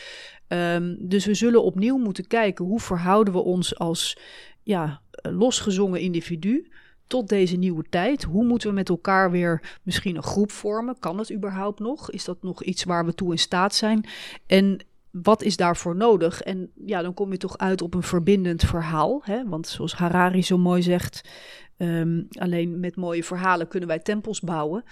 [0.49, 4.19] Um, dus we zullen opnieuw moeten kijken hoe verhouden we ons als
[4.63, 6.69] ja, losgezongen individu
[7.07, 8.23] tot deze nieuwe tijd.
[8.23, 10.99] Hoe moeten we met elkaar weer misschien een groep vormen?
[10.99, 12.11] Kan het überhaupt nog?
[12.11, 14.07] Is dat nog iets waar we toe in staat zijn?
[14.47, 14.87] En
[15.23, 16.41] wat is daarvoor nodig?
[16.41, 19.21] En ja, dan kom je toch uit op een verbindend verhaal.
[19.25, 19.49] Hè?
[19.49, 21.29] Want zoals Harari zo mooi zegt,
[21.77, 24.85] ehm, alleen met mooie verhalen kunnen wij tempels bouwen.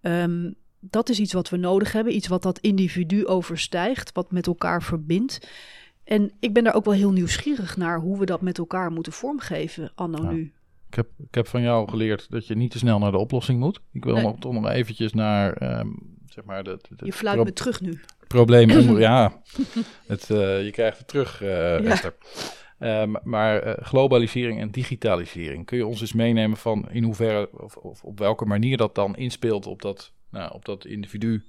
[0.00, 4.46] Um, dat is iets wat we nodig hebben, iets wat dat individu overstijgt, wat met
[4.46, 5.50] elkaar verbindt.
[6.04, 9.12] En ik ben daar ook wel heel nieuwsgierig naar hoe we dat met elkaar moeten
[9.12, 10.52] vormgeven, anno nu.
[10.88, 13.60] Ik heb, ik heb van jou geleerd dat je niet te snel naar de oplossing
[13.60, 13.80] moet.
[13.92, 16.64] Ik wil nog, toch nog eventjes naar, um, zeg maar...
[16.64, 19.42] De, je fluit me terug nu probleem ja,
[20.06, 22.12] het, uh, je krijgt het terug, uh, ja.
[23.02, 25.66] Um, maar uh, globalisering en digitalisering.
[25.66, 29.16] Kun je ons eens meenemen van in hoeverre of, of, op welke manier dat dan
[29.16, 31.44] inspeelt op dat, nou, op dat individu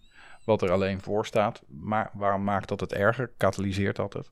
[0.46, 1.64] wat er alleen voor staat?
[1.68, 3.32] Maar waarom maakt dat het erger?
[3.38, 4.32] Katalyseert dat het?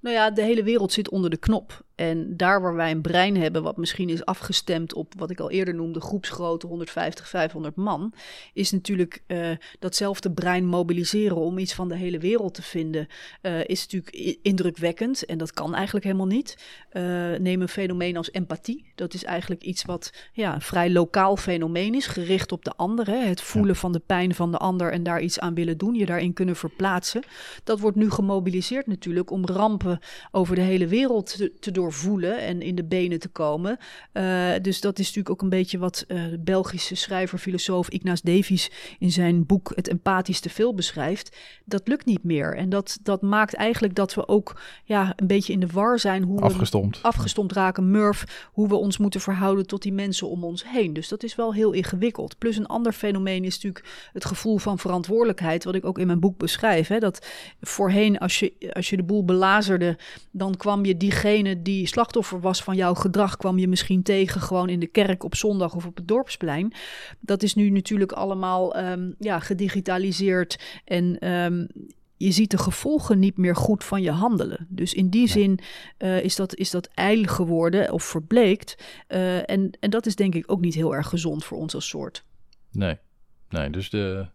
[0.00, 1.86] Nou ja, de hele wereld zit onder de knop.
[1.98, 5.50] En daar waar wij een brein hebben, wat misschien is afgestemd op wat ik al
[5.50, 8.12] eerder noemde, groepsgrootte 150, 500 man,
[8.52, 13.06] is natuurlijk uh, datzelfde brein mobiliseren om iets van de hele wereld te vinden,
[13.42, 15.24] uh, is natuurlijk indrukwekkend.
[15.24, 16.56] En dat kan eigenlijk helemaal niet.
[16.92, 17.02] Uh,
[17.38, 18.92] neem een fenomeen als empathie.
[18.94, 23.06] Dat is eigenlijk iets wat ja, een vrij lokaal fenomeen is, gericht op de ander.
[23.06, 23.16] Hè?
[23.16, 26.06] Het voelen van de pijn van de ander en daar iets aan willen doen, je
[26.06, 27.22] daarin kunnen verplaatsen.
[27.64, 29.98] Dat wordt nu gemobiliseerd natuurlijk om rampen
[30.30, 33.78] over de hele wereld te, te door voelen en in de benen te komen.
[34.12, 38.22] Uh, dus dat is natuurlijk ook een beetje wat uh, de Belgische schrijver, filosoof Ignace
[38.24, 41.36] Davies in zijn boek Het Empathisch te veel beschrijft.
[41.64, 42.56] Dat lukt niet meer.
[42.56, 46.22] En dat, dat maakt eigenlijk dat we ook ja, een beetje in de war zijn.
[46.22, 47.00] Hoe afgestomd.
[47.00, 50.92] we afgestomd raken, Murph, hoe we ons moeten verhouden tot die mensen om ons heen.
[50.92, 52.38] Dus dat is wel heel ingewikkeld.
[52.38, 56.20] Plus een ander fenomeen is natuurlijk het gevoel van verantwoordelijkheid, wat ik ook in mijn
[56.20, 56.88] boek beschrijf.
[56.88, 56.98] Hè?
[56.98, 57.26] Dat
[57.60, 59.98] voorheen, als je, als je de boel belazerde,
[60.30, 64.68] dan kwam je diegene die slachtoffer was van jouw gedrag, kwam je misschien tegen gewoon
[64.68, 66.72] in de kerk op zondag of op het dorpsplein.
[67.20, 71.68] Dat is nu natuurlijk allemaal um, ja, gedigitaliseerd en um,
[72.18, 74.66] je ziet de gevolgen niet meer goed van je handelen.
[74.68, 75.58] Dus in die zin
[75.98, 78.76] uh, is, dat, is dat ijl geworden of verbleekt.
[79.08, 81.88] Uh, en, en dat is denk ik ook niet heel erg gezond voor ons als
[81.88, 82.24] soort.
[82.70, 82.98] Nee,
[83.48, 84.26] nee dus de,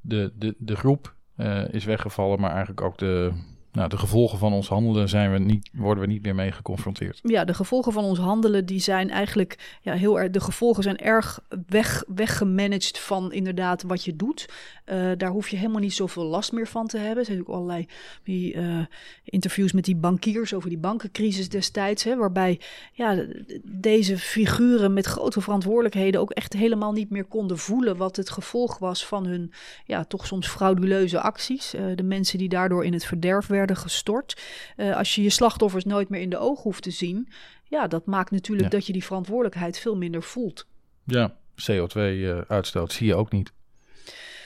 [0.00, 3.32] de, de, de groep uh, is weggevallen, maar eigenlijk ook de,
[3.78, 7.20] nou, de gevolgen van ons handelen zijn we niet, worden we niet meer mee geconfronteerd.
[7.22, 10.30] Ja, de gevolgen van ons handelen die zijn eigenlijk ja, heel erg.
[10.30, 14.48] De gevolgen zijn erg weg, weggemanaged van inderdaad wat je doet.
[14.86, 17.18] Uh, daar hoef je helemaal niet zoveel last meer van te hebben.
[17.18, 17.86] Er zijn ook allerlei
[18.22, 18.78] die, uh,
[19.24, 22.04] interviews met die bankiers over die bankencrisis destijds.
[22.04, 22.60] Hè, waarbij
[22.92, 23.24] ja,
[23.62, 28.78] deze figuren met grote verantwoordelijkheden ook echt helemaal niet meer konden voelen wat het gevolg
[28.78, 29.52] was van hun
[29.84, 31.74] ja, toch soms frauduleuze acties.
[31.74, 34.40] Uh, de mensen die daardoor in het verderf werden gestort.
[34.76, 37.28] Uh, als je je slachtoffers nooit meer in de ogen hoeft te zien,
[37.64, 38.78] ja, dat maakt natuurlijk ja.
[38.78, 40.66] dat je die verantwoordelijkheid veel minder voelt.
[41.04, 43.52] Ja, CO2-uitstoot uh, zie je ook niet.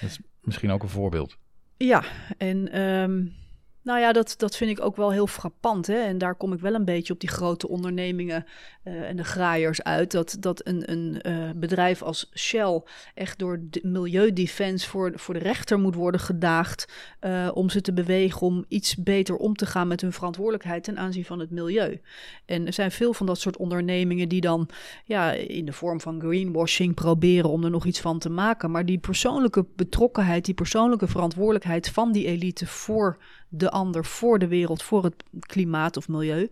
[0.01, 1.37] Dat is misschien ook een voorbeeld.
[1.77, 2.05] Ja,
[2.39, 3.35] en um,
[3.83, 5.87] Nou ja, dat, dat vind ik ook wel heel frappant.
[5.87, 5.99] Hè?
[5.99, 8.45] En daar kom ik wel een beetje op die grote ondernemingen
[8.85, 10.11] uh, en de graaiers uit.
[10.11, 12.83] Dat, dat een, een uh, bedrijf als Shell
[13.15, 16.93] echt door de Milieudefense voor, voor de rechter moet worden gedaagd.
[17.21, 20.99] Uh, om ze te bewegen om iets beter om te gaan met hun verantwoordelijkheid ten
[20.99, 22.01] aanzien van het milieu.
[22.45, 24.69] En er zijn veel van dat soort ondernemingen die dan
[25.05, 28.71] ja, in de vorm van greenwashing proberen om er nog iets van te maken.
[28.71, 33.19] Maar die persoonlijke betrokkenheid, die persoonlijke verantwoordelijkheid van die elite voor
[33.55, 36.51] de ander, voor de wereld, voor het klimaat of milieu,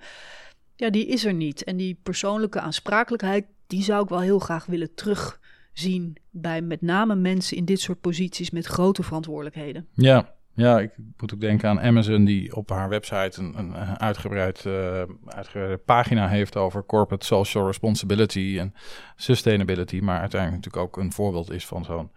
[0.77, 1.65] ja, die is er niet.
[1.65, 7.15] En die persoonlijke aansprakelijkheid, die zou ik wel heel graag willen terugzien bij met name
[7.15, 9.87] mensen in dit soort posities met grote verantwoordelijkheden.
[9.95, 14.65] Ja, ja, ik moet ook denken aan Amazon, die op haar website een, een uitgebreid,
[14.67, 18.75] uh, uitgebreide pagina heeft over corporate social responsibility en
[19.17, 19.99] sustainability.
[20.01, 22.11] Maar uiteindelijk natuurlijk ook een voorbeeld is van zo'n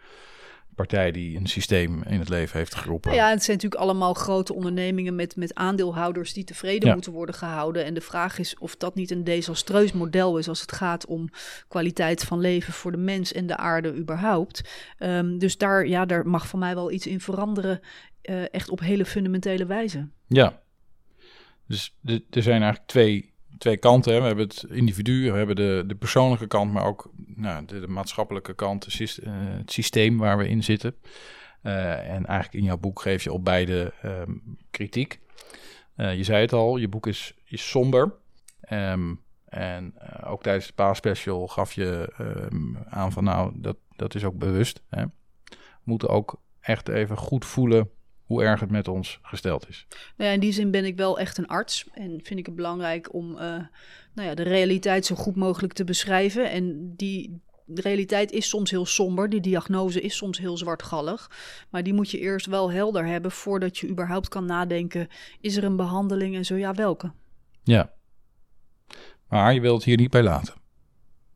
[0.76, 3.12] partij die een systeem in het leven heeft geroepen.
[3.12, 7.36] Nou ja, het zijn natuurlijk allemaal grote ondernemingen met, met aandeelhouders die tevreden moeten worden
[7.36, 7.86] gehouden.
[7.86, 11.30] En de vraag is of dat niet een desastreus model is als het gaat om
[11.68, 14.62] kwaliteit van leven voor de mens en de aarde überhaupt.
[15.00, 17.80] Um, dus daar, ja, daar mag van mij wel iets in veranderen,
[18.30, 20.10] uh, echt op hele fundamentele wijze.
[20.28, 20.62] Ja,
[21.68, 21.98] dus
[22.30, 23.33] er zijn eigenlijk twee
[23.64, 24.22] twee kanten.
[24.22, 28.54] We hebben het individu, we hebben de, de persoonlijke kant, maar ook nou, de, maatschappelijke
[28.54, 30.96] kant, het, uh, het systeem waar we in zitten.
[31.64, 35.20] Uh, en eigenlijk in jouw boek geef je op beide um, kritiek.
[35.98, 38.14] Uh, je zei het al, je boek is, is somber.
[38.70, 39.94] Um, en
[40.26, 44.84] ook tijdens de paasspecial gaf je um, aan van nou, dat, dat is ook bewust.
[44.90, 45.04] Hè.
[45.44, 47.90] We moeten ook echt even goed voelen
[48.26, 49.88] hoe erg het met ons gesteld is.
[50.18, 52.56] Nou ja, in die zin ben ik wel echt een arts en vind ik het
[52.56, 53.38] belangrijk om uh,
[54.14, 56.52] nou ja, de realiteit zo goed mogelijk te beschrijven.
[56.52, 61.32] En die de realiteit is soms heel somber, die diagnose is soms heel zwartgallig.
[61.70, 65.08] Maar die moet je eerst wel helder hebben voordat je überhaupt kan nadenken:
[65.42, 67.12] is er een behandeling en zo ja, welke?
[67.64, 67.94] Ja.
[69.28, 70.54] Maar je wilt het hier niet bij laten.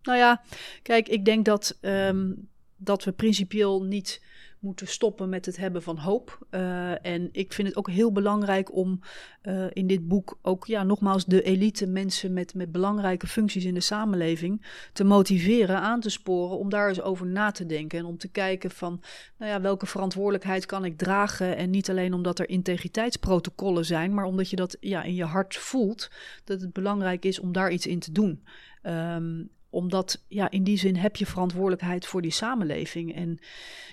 [0.01, 0.41] Nou ja,
[0.81, 4.21] kijk, ik denk dat, um, dat we principieel niet
[4.59, 6.45] moeten stoppen met het hebben van hoop.
[6.51, 8.99] Uh, en ik vind het ook heel belangrijk om
[9.43, 13.73] uh, in dit boek ook, ja, nogmaals, de elite mensen met, met belangrijke functies in
[13.73, 17.99] de samenleving te motiveren, aan te sporen om daar eens over na te denken.
[17.99, 19.01] En om te kijken van,
[19.37, 21.57] nou ja, welke verantwoordelijkheid kan ik dragen?
[21.57, 25.55] En niet alleen omdat er integriteitsprotocollen zijn, maar omdat je dat ja, in je hart
[25.55, 26.11] voelt,
[26.43, 28.43] dat het belangrijk is om daar iets in te doen.
[28.83, 33.15] Um, omdat ja, in die zin heb je verantwoordelijkheid voor die samenleving.
[33.15, 33.39] En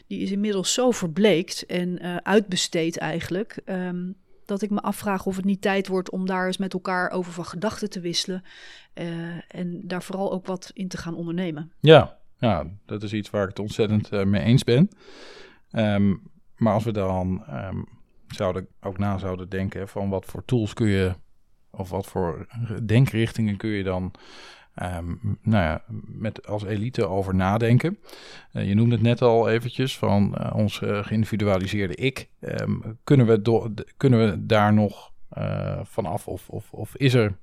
[0.07, 3.61] die is inmiddels zo verbleekt en uh, uitbesteed eigenlijk.
[3.66, 7.11] Um, dat ik me afvraag of het niet tijd wordt om daar eens met elkaar
[7.11, 8.43] over van gedachten te wisselen.
[8.95, 9.07] Uh,
[9.49, 11.72] en daar vooral ook wat in te gaan ondernemen.
[11.81, 14.89] Ja, ja dat is iets waar ik het ontzettend uh, mee eens ben.
[15.72, 16.22] Um,
[16.57, 17.89] maar als we dan um,
[18.29, 21.14] zouden, ook na zouden denken van wat voor tools kun je,
[21.70, 22.47] of wat voor
[22.85, 24.12] denkrichtingen kun je dan
[24.83, 27.99] Um, nou ja, met als elite over nadenken.
[28.53, 32.29] Uh, je noemde het net al eventjes van uh, ons uh, geïndividualiseerde ik.
[32.41, 35.12] Um, kunnen, we kunnen we daar nog
[35.83, 37.37] vanaf of, of, of is, er,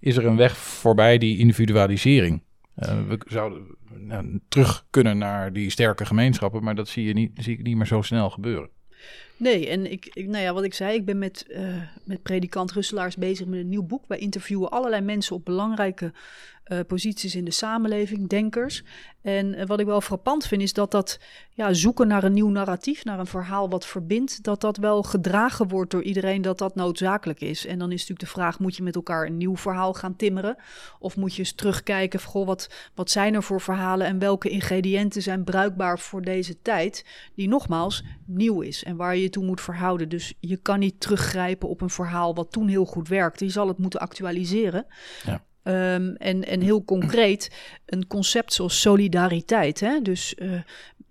[0.00, 2.42] is er een weg voorbij die individualisering?
[2.74, 7.58] we zouden nou, terug kunnen naar die sterke gemeenschappen, maar dat zie, je niet, zie
[7.58, 8.70] ik niet meer zo snel gebeuren.
[9.40, 13.16] Nee, en ik, nou ja, wat ik zei, ik ben met, uh, met predikant Russelaars
[13.16, 14.04] bezig met een nieuw boek.
[14.06, 16.12] Wij interviewen allerlei mensen op belangrijke
[16.72, 18.82] uh, posities in de samenleving, denkers.
[19.22, 21.20] En uh, wat ik wel frappant vind, is dat dat
[21.50, 25.68] ja, zoeken naar een nieuw narratief, naar een verhaal wat verbindt, dat dat wel gedragen
[25.68, 27.66] wordt door iedereen, dat dat noodzakelijk is.
[27.66, 30.56] En dan is natuurlijk de vraag, moet je met elkaar een nieuw verhaal gaan timmeren?
[30.98, 35.22] Of moet je eens terugkijken, goh, wat, wat zijn er voor verhalen en welke ingrediënten
[35.22, 39.60] zijn bruikbaar voor deze tijd, die nogmaals nieuw is en waar je je toe moet
[39.60, 40.08] verhouden.
[40.08, 43.44] Dus je kan niet teruggrijpen op een verhaal wat toen heel goed werkte.
[43.44, 44.86] Je zal het moeten actualiseren.
[45.24, 45.44] Ja.
[45.64, 47.50] Um, en, en heel concreet
[47.86, 49.80] een concept zoals solidariteit.
[49.80, 50.00] Hè?
[50.02, 50.60] Dus uh,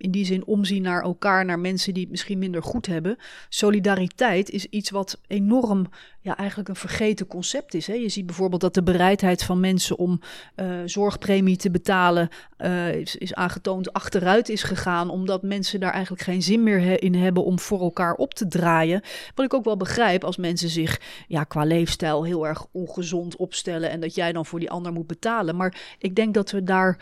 [0.00, 3.16] in die zin omzien naar elkaar, naar mensen die het misschien minder goed hebben.
[3.48, 5.86] Solidariteit is iets wat enorm,
[6.20, 7.86] ja, eigenlijk een vergeten concept is.
[7.86, 7.94] Hè?
[7.94, 10.20] Je ziet bijvoorbeeld dat de bereidheid van mensen om
[10.56, 12.28] uh, zorgpremie te betalen
[12.58, 17.14] uh, is, is, aangetoond achteruit is gegaan, omdat mensen daar eigenlijk geen zin meer in
[17.14, 19.02] hebben om voor elkaar op te draaien.
[19.34, 23.90] Wat ik ook wel begrijp als mensen zich ja, qua leefstijl heel erg ongezond opstellen
[23.90, 25.56] en dat jij voor die ander moet betalen.
[25.56, 26.98] Maar ik denk dat we daar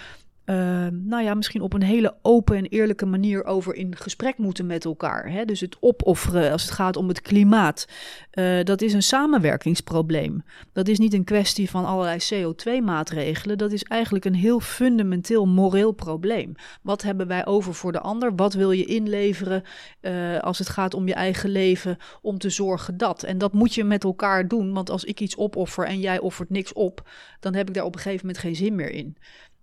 [0.91, 4.85] nou ja, misschien op een hele open en eerlijke manier over in gesprek moeten met
[4.85, 5.31] elkaar.
[5.31, 5.45] Hè?
[5.45, 7.89] Dus het opofferen als het gaat om het klimaat,
[8.33, 10.43] uh, dat is een samenwerkingsprobleem.
[10.73, 13.59] Dat is niet een kwestie van allerlei CO2-maatregelen.
[13.59, 16.55] Dat is eigenlijk een heel fundamenteel moreel probleem.
[16.83, 18.35] Wat hebben wij over voor de ander?
[18.35, 19.63] Wat wil je inleveren
[20.01, 23.23] uh, als het gaat om je eigen leven om te zorgen dat?
[23.23, 26.51] En dat moet je met elkaar doen, want als ik iets opoffer en jij offert
[26.51, 29.17] niks op, dan heb ik daar op een gegeven moment geen zin meer in.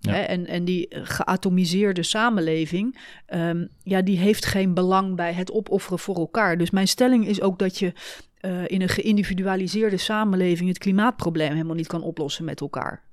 [0.06, 0.22] Hè?
[0.22, 2.98] En, en die geatomiseerde samenleving,
[3.34, 6.58] um, ja, die heeft geen belang bij het opofferen voor elkaar.
[6.58, 7.94] Dus mijn stelling is ook dat je
[8.42, 13.04] uh, in een geïndividualiseerde samenleving het klimaatprobleem helemaal niet kan oplossen met elkaar.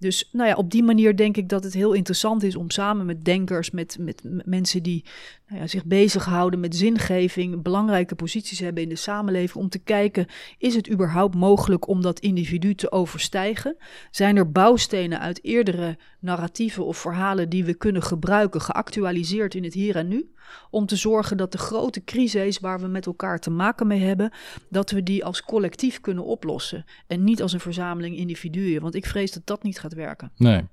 [0.00, 3.06] Dus nou ja, op die manier denk ik dat het heel interessant is om samen
[3.06, 5.04] met denkers, met, met, mensen die
[5.48, 10.26] nou ja, zich bezighouden met zingeving, belangrijke posities hebben in de samenleving, om te kijken,
[10.58, 13.76] is het überhaupt mogelijk om dat individu te overstijgen?
[14.10, 19.74] Zijn er bouwstenen uit eerdere narratieven of verhalen die we kunnen gebruiken, geactualiseerd in het
[19.74, 20.30] hier en nu?
[20.70, 24.32] Om te zorgen dat de grote crises waar we met elkaar te maken mee hebben,
[24.68, 26.84] dat we die als collectief kunnen oplossen.
[27.06, 28.82] En niet als een verzameling individuen.
[28.82, 30.32] Want ik vrees dat dat niet gaat werken.
[30.36, 30.66] Nee.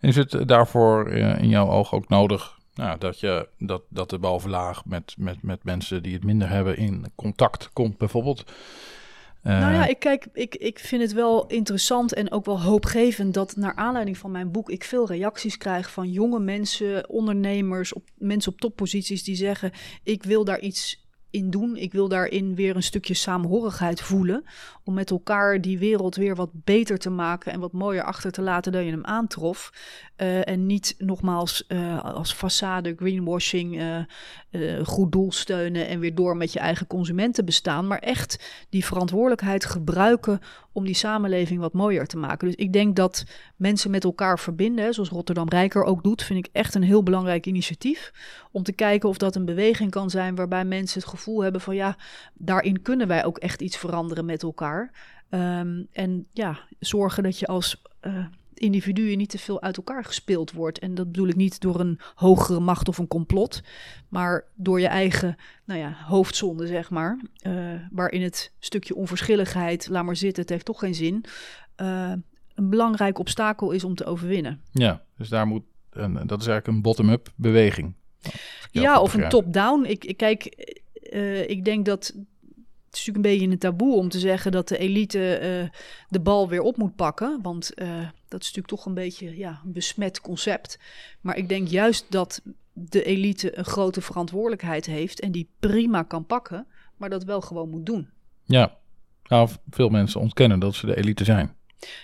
[0.00, 4.10] En is het daarvoor eh, in jouw oog ook nodig nou, dat, je, dat, dat
[4.10, 8.52] de bovenlaag met, met, met mensen die het minder hebben in contact komt, bijvoorbeeld?
[9.46, 13.34] Nou ja, eh, ik, kijk, ik, ik vind het wel interessant en ook wel hoopgevend
[13.34, 18.04] dat naar aanleiding van mijn boek ik veel reacties krijg van jonge mensen, ondernemers, op,
[18.14, 19.72] mensen op topposities die zeggen:
[20.02, 21.05] Ik wil daar iets
[21.36, 21.76] in doen.
[21.76, 24.44] Ik wil daarin weer een stukje saamhorigheid voelen.
[24.84, 28.42] Om met elkaar die wereld weer wat beter te maken en wat mooier achter te
[28.42, 29.72] laten dan je hem aantrof.
[30.16, 33.80] Uh, en niet nogmaals uh, als façade, greenwashing,
[34.50, 37.86] uh, goed doel steunen en weer door met je eigen consumenten bestaan.
[37.86, 40.40] Maar echt die verantwoordelijkheid gebruiken
[40.72, 42.46] om die samenleving wat mooier te maken.
[42.46, 43.24] Dus ik denk dat
[43.56, 47.46] mensen met elkaar verbinden, zoals Rotterdam Rijker ook doet, vind ik echt een heel belangrijk
[47.46, 48.12] initiatief.
[48.52, 51.74] Om te kijken of dat een beweging kan zijn waarbij mensen het gevoel hebben van
[51.74, 51.96] ja,
[52.34, 54.92] daarin kunnen wij ook echt iets veranderen met elkaar.
[55.30, 60.52] Um, en ja, zorgen dat je als uh, individuen niet te veel uit elkaar gespeeld
[60.52, 60.78] wordt.
[60.78, 63.62] En dat bedoel ik niet door een hogere macht of een complot,
[64.08, 67.20] maar door je eigen nou ja, hoofdzonde, zeg maar.
[67.46, 71.24] Uh, waarin het stukje onverschilligheid, laat maar zitten, het heeft toch geen zin.
[71.76, 72.12] Uh,
[72.54, 74.60] een belangrijk obstakel is om te overwinnen.
[74.70, 77.94] Ja, dus daar moet, en dat is eigenlijk een bottom-up beweging.
[78.70, 79.84] Ja, of een top-down.
[79.84, 80.44] Ik, ik, kijk,
[81.10, 82.06] uh, ik denk dat
[82.86, 85.78] het is natuurlijk een beetje een taboe om te zeggen dat de elite uh,
[86.08, 87.38] de bal weer op moet pakken.
[87.42, 87.88] Want uh,
[88.28, 90.78] dat is natuurlijk toch een beetje ja, een besmet concept.
[91.20, 92.42] Maar ik denk juist dat
[92.72, 97.70] de elite een grote verantwoordelijkheid heeft en die prima kan pakken, maar dat wel gewoon
[97.70, 98.08] moet doen.
[98.44, 98.76] Ja,
[99.24, 101.54] nou, veel mensen ontkennen dat ze de elite zijn.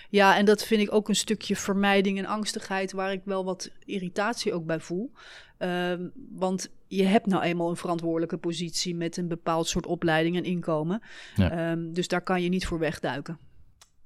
[0.09, 3.71] Ja, en dat vind ik ook een stukje vermijding en angstigheid, waar ik wel wat
[3.85, 5.11] irritatie ook bij voel.
[5.59, 5.93] Uh,
[6.29, 11.01] want je hebt nou eenmaal een verantwoordelijke positie met een bepaald soort opleiding en inkomen.
[11.35, 11.71] Ja.
[11.71, 13.39] Um, dus daar kan je niet voor wegduiken.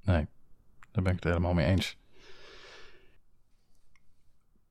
[0.02, 0.26] Nee,
[0.90, 1.96] daar ben ik het helemaal mee eens.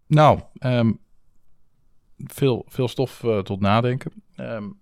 [0.08, 1.00] Nou, um,
[2.18, 4.12] veel, veel stof uh, tot nadenken.
[4.38, 4.80] Um,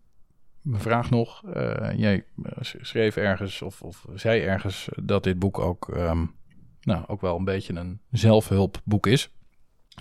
[0.65, 1.43] mijn vraag nog.
[1.55, 5.97] Uh, jij eh, schreef ergens of, of zei ergens dat dit boek ook,
[6.81, 9.29] nou, ook wel een beetje een zelfhulpboek is.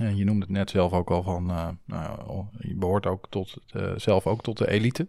[0.02, 3.56] Uh, je noemde het net zelf ook al van, uh, nou, je behoort ook tot,
[3.96, 5.08] zelf ook tot de elite.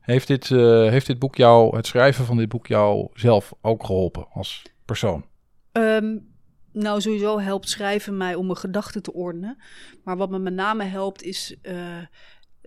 [0.00, 4.26] Heeft dit, heeft dit boek jou, het schrijven van dit boek jou zelf ook geholpen
[4.32, 5.24] als persoon?
[5.72, 6.30] Um,
[6.72, 9.58] nou, sowieso helpt schrijven mij om mijn gedachten te ordenen.
[10.04, 11.56] Maar wat me met name helpt is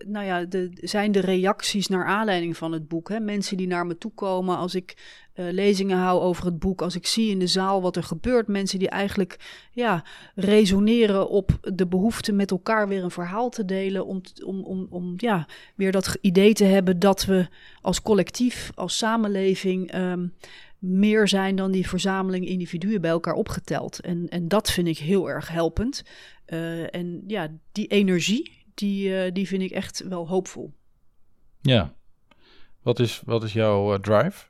[0.04, 3.08] nou ja, zijn de reacties naar aanleiding van het boek.
[3.08, 3.20] Hè?
[3.20, 4.96] Mensen die naar me toe komen als ik
[5.34, 8.46] uh, lezingen hou over het boek, als ik zie in de zaal wat er gebeurt.
[8.46, 9.36] Mensen die eigenlijk
[9.72, 14.06] ja, resoneren op de behoefte met elkaar weer een verhaal te delen.
[14.06, 17.46] Om, om, om, om ja, weer dat idee te hebben dat we
[17.80, 19.94] als collectief, als samenleving.
[19.94, 20.34] Um,
[20.78, 24.00] meer zijn dan die verzameling individuen bij elkaar opgeteld.
[24.00, 26.02] En, en dat vind ik heel erg helpend.
[26.46, 30.72] Uh, en ja, die energie, die, uh, die vind ik echt wel hoopvol.
[31.60, 31.94] Ja.
[32.82, 34.46] Wat is, wat is jouw uh, drive?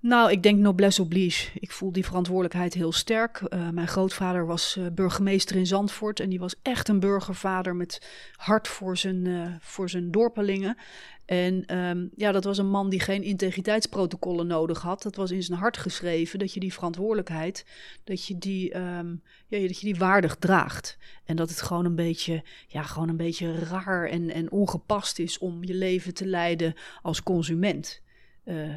[0.00, 1.50] Nou, ik denk noblesse oblige.
[1.60, 3.42] Ik voel die verantwoordelijkheid heel sterk.
[3.48, 8.08] Uh, mijn grootvader was uh, burgemeester in Zandvoort en die was echt een burgervader met
[8.36, 10.76] hart voor zijn, uh, voor zijn dorpelingen.
[11.24, 15.02] En um, ja, dat was een man die geen integriteitsprotocollen nodig had.
[15.02, 17.66] Dat was in zijn hart geschreven dat je die verantwoordelijkheid,
[18.04, 20.98] dat je die, um, ja, dat je die waardig draagt.
[21.24, 25.38] En dat het gewoon een beetje, ja, gewoon een beetje raar en, en ongepast is
[25.38, 28.02] om je leven te leiden als consument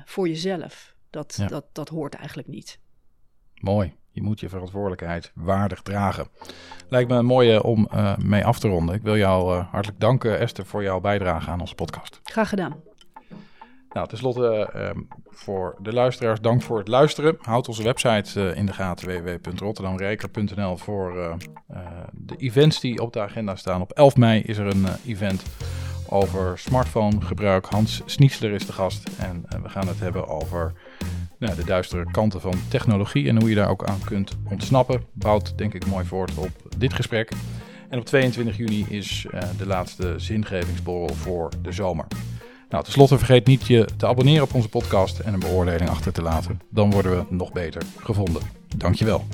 [0.05, 0.95] voor jezelf.
[1.12, 2.80] Dat, dat, dat hoort eigenlijk niet.
[3.55, 3.95] Mooi.
[4.12, 6.28] Je moet je verantwoordelijkheid waardig dragen.
[6.89, 8.95] Lijkt me een mooie om uh, mee af te ronden.
[8.95, 12.20] Ik wil jou uh, hartelijk danken, Esther, voor jouw bijdrage aan onze podcast.
[12.24, 12.76] Graag gedaan.
[13.89, 14.89] Nou, tenslotte uh,
[15.30, 17.38] voor de luisteraars, dank voor het luisteren.
[17.41, 21.38] Houd onze website in de gaten, www.rotterdamrijker.nl voor
[22.12, 23.82] de events die op de agenda staan.
[23.82, 25.43] Op 11 mei is er een event
[26.09, 27.66] over smartphonegebruik.
[27.66, 30.74] Hans Sniesler is de gast en we gaan het hebben over
[31.41, 35.03] nou, de duistere kanten van technologie en hoe je daar ook aan kunt ontsnappen.
[35.13, 37.31] Bouwt denk ik mooi voort op dit gesprek.
[37.89, 39.25] En op 22 juni is
[39.57, 42.05] de laatste zingevingsborrel voor de zomer.
[42.69, 46.21] Nou, tenslotte vergeet niet je te abonneren op onze podcast en een beoordeling achter te
[46.21, 46.61] laten.
[46.69, 48.41] Dan worden we nog beter gevonden.
[48.77, 49.25] Dankjewel.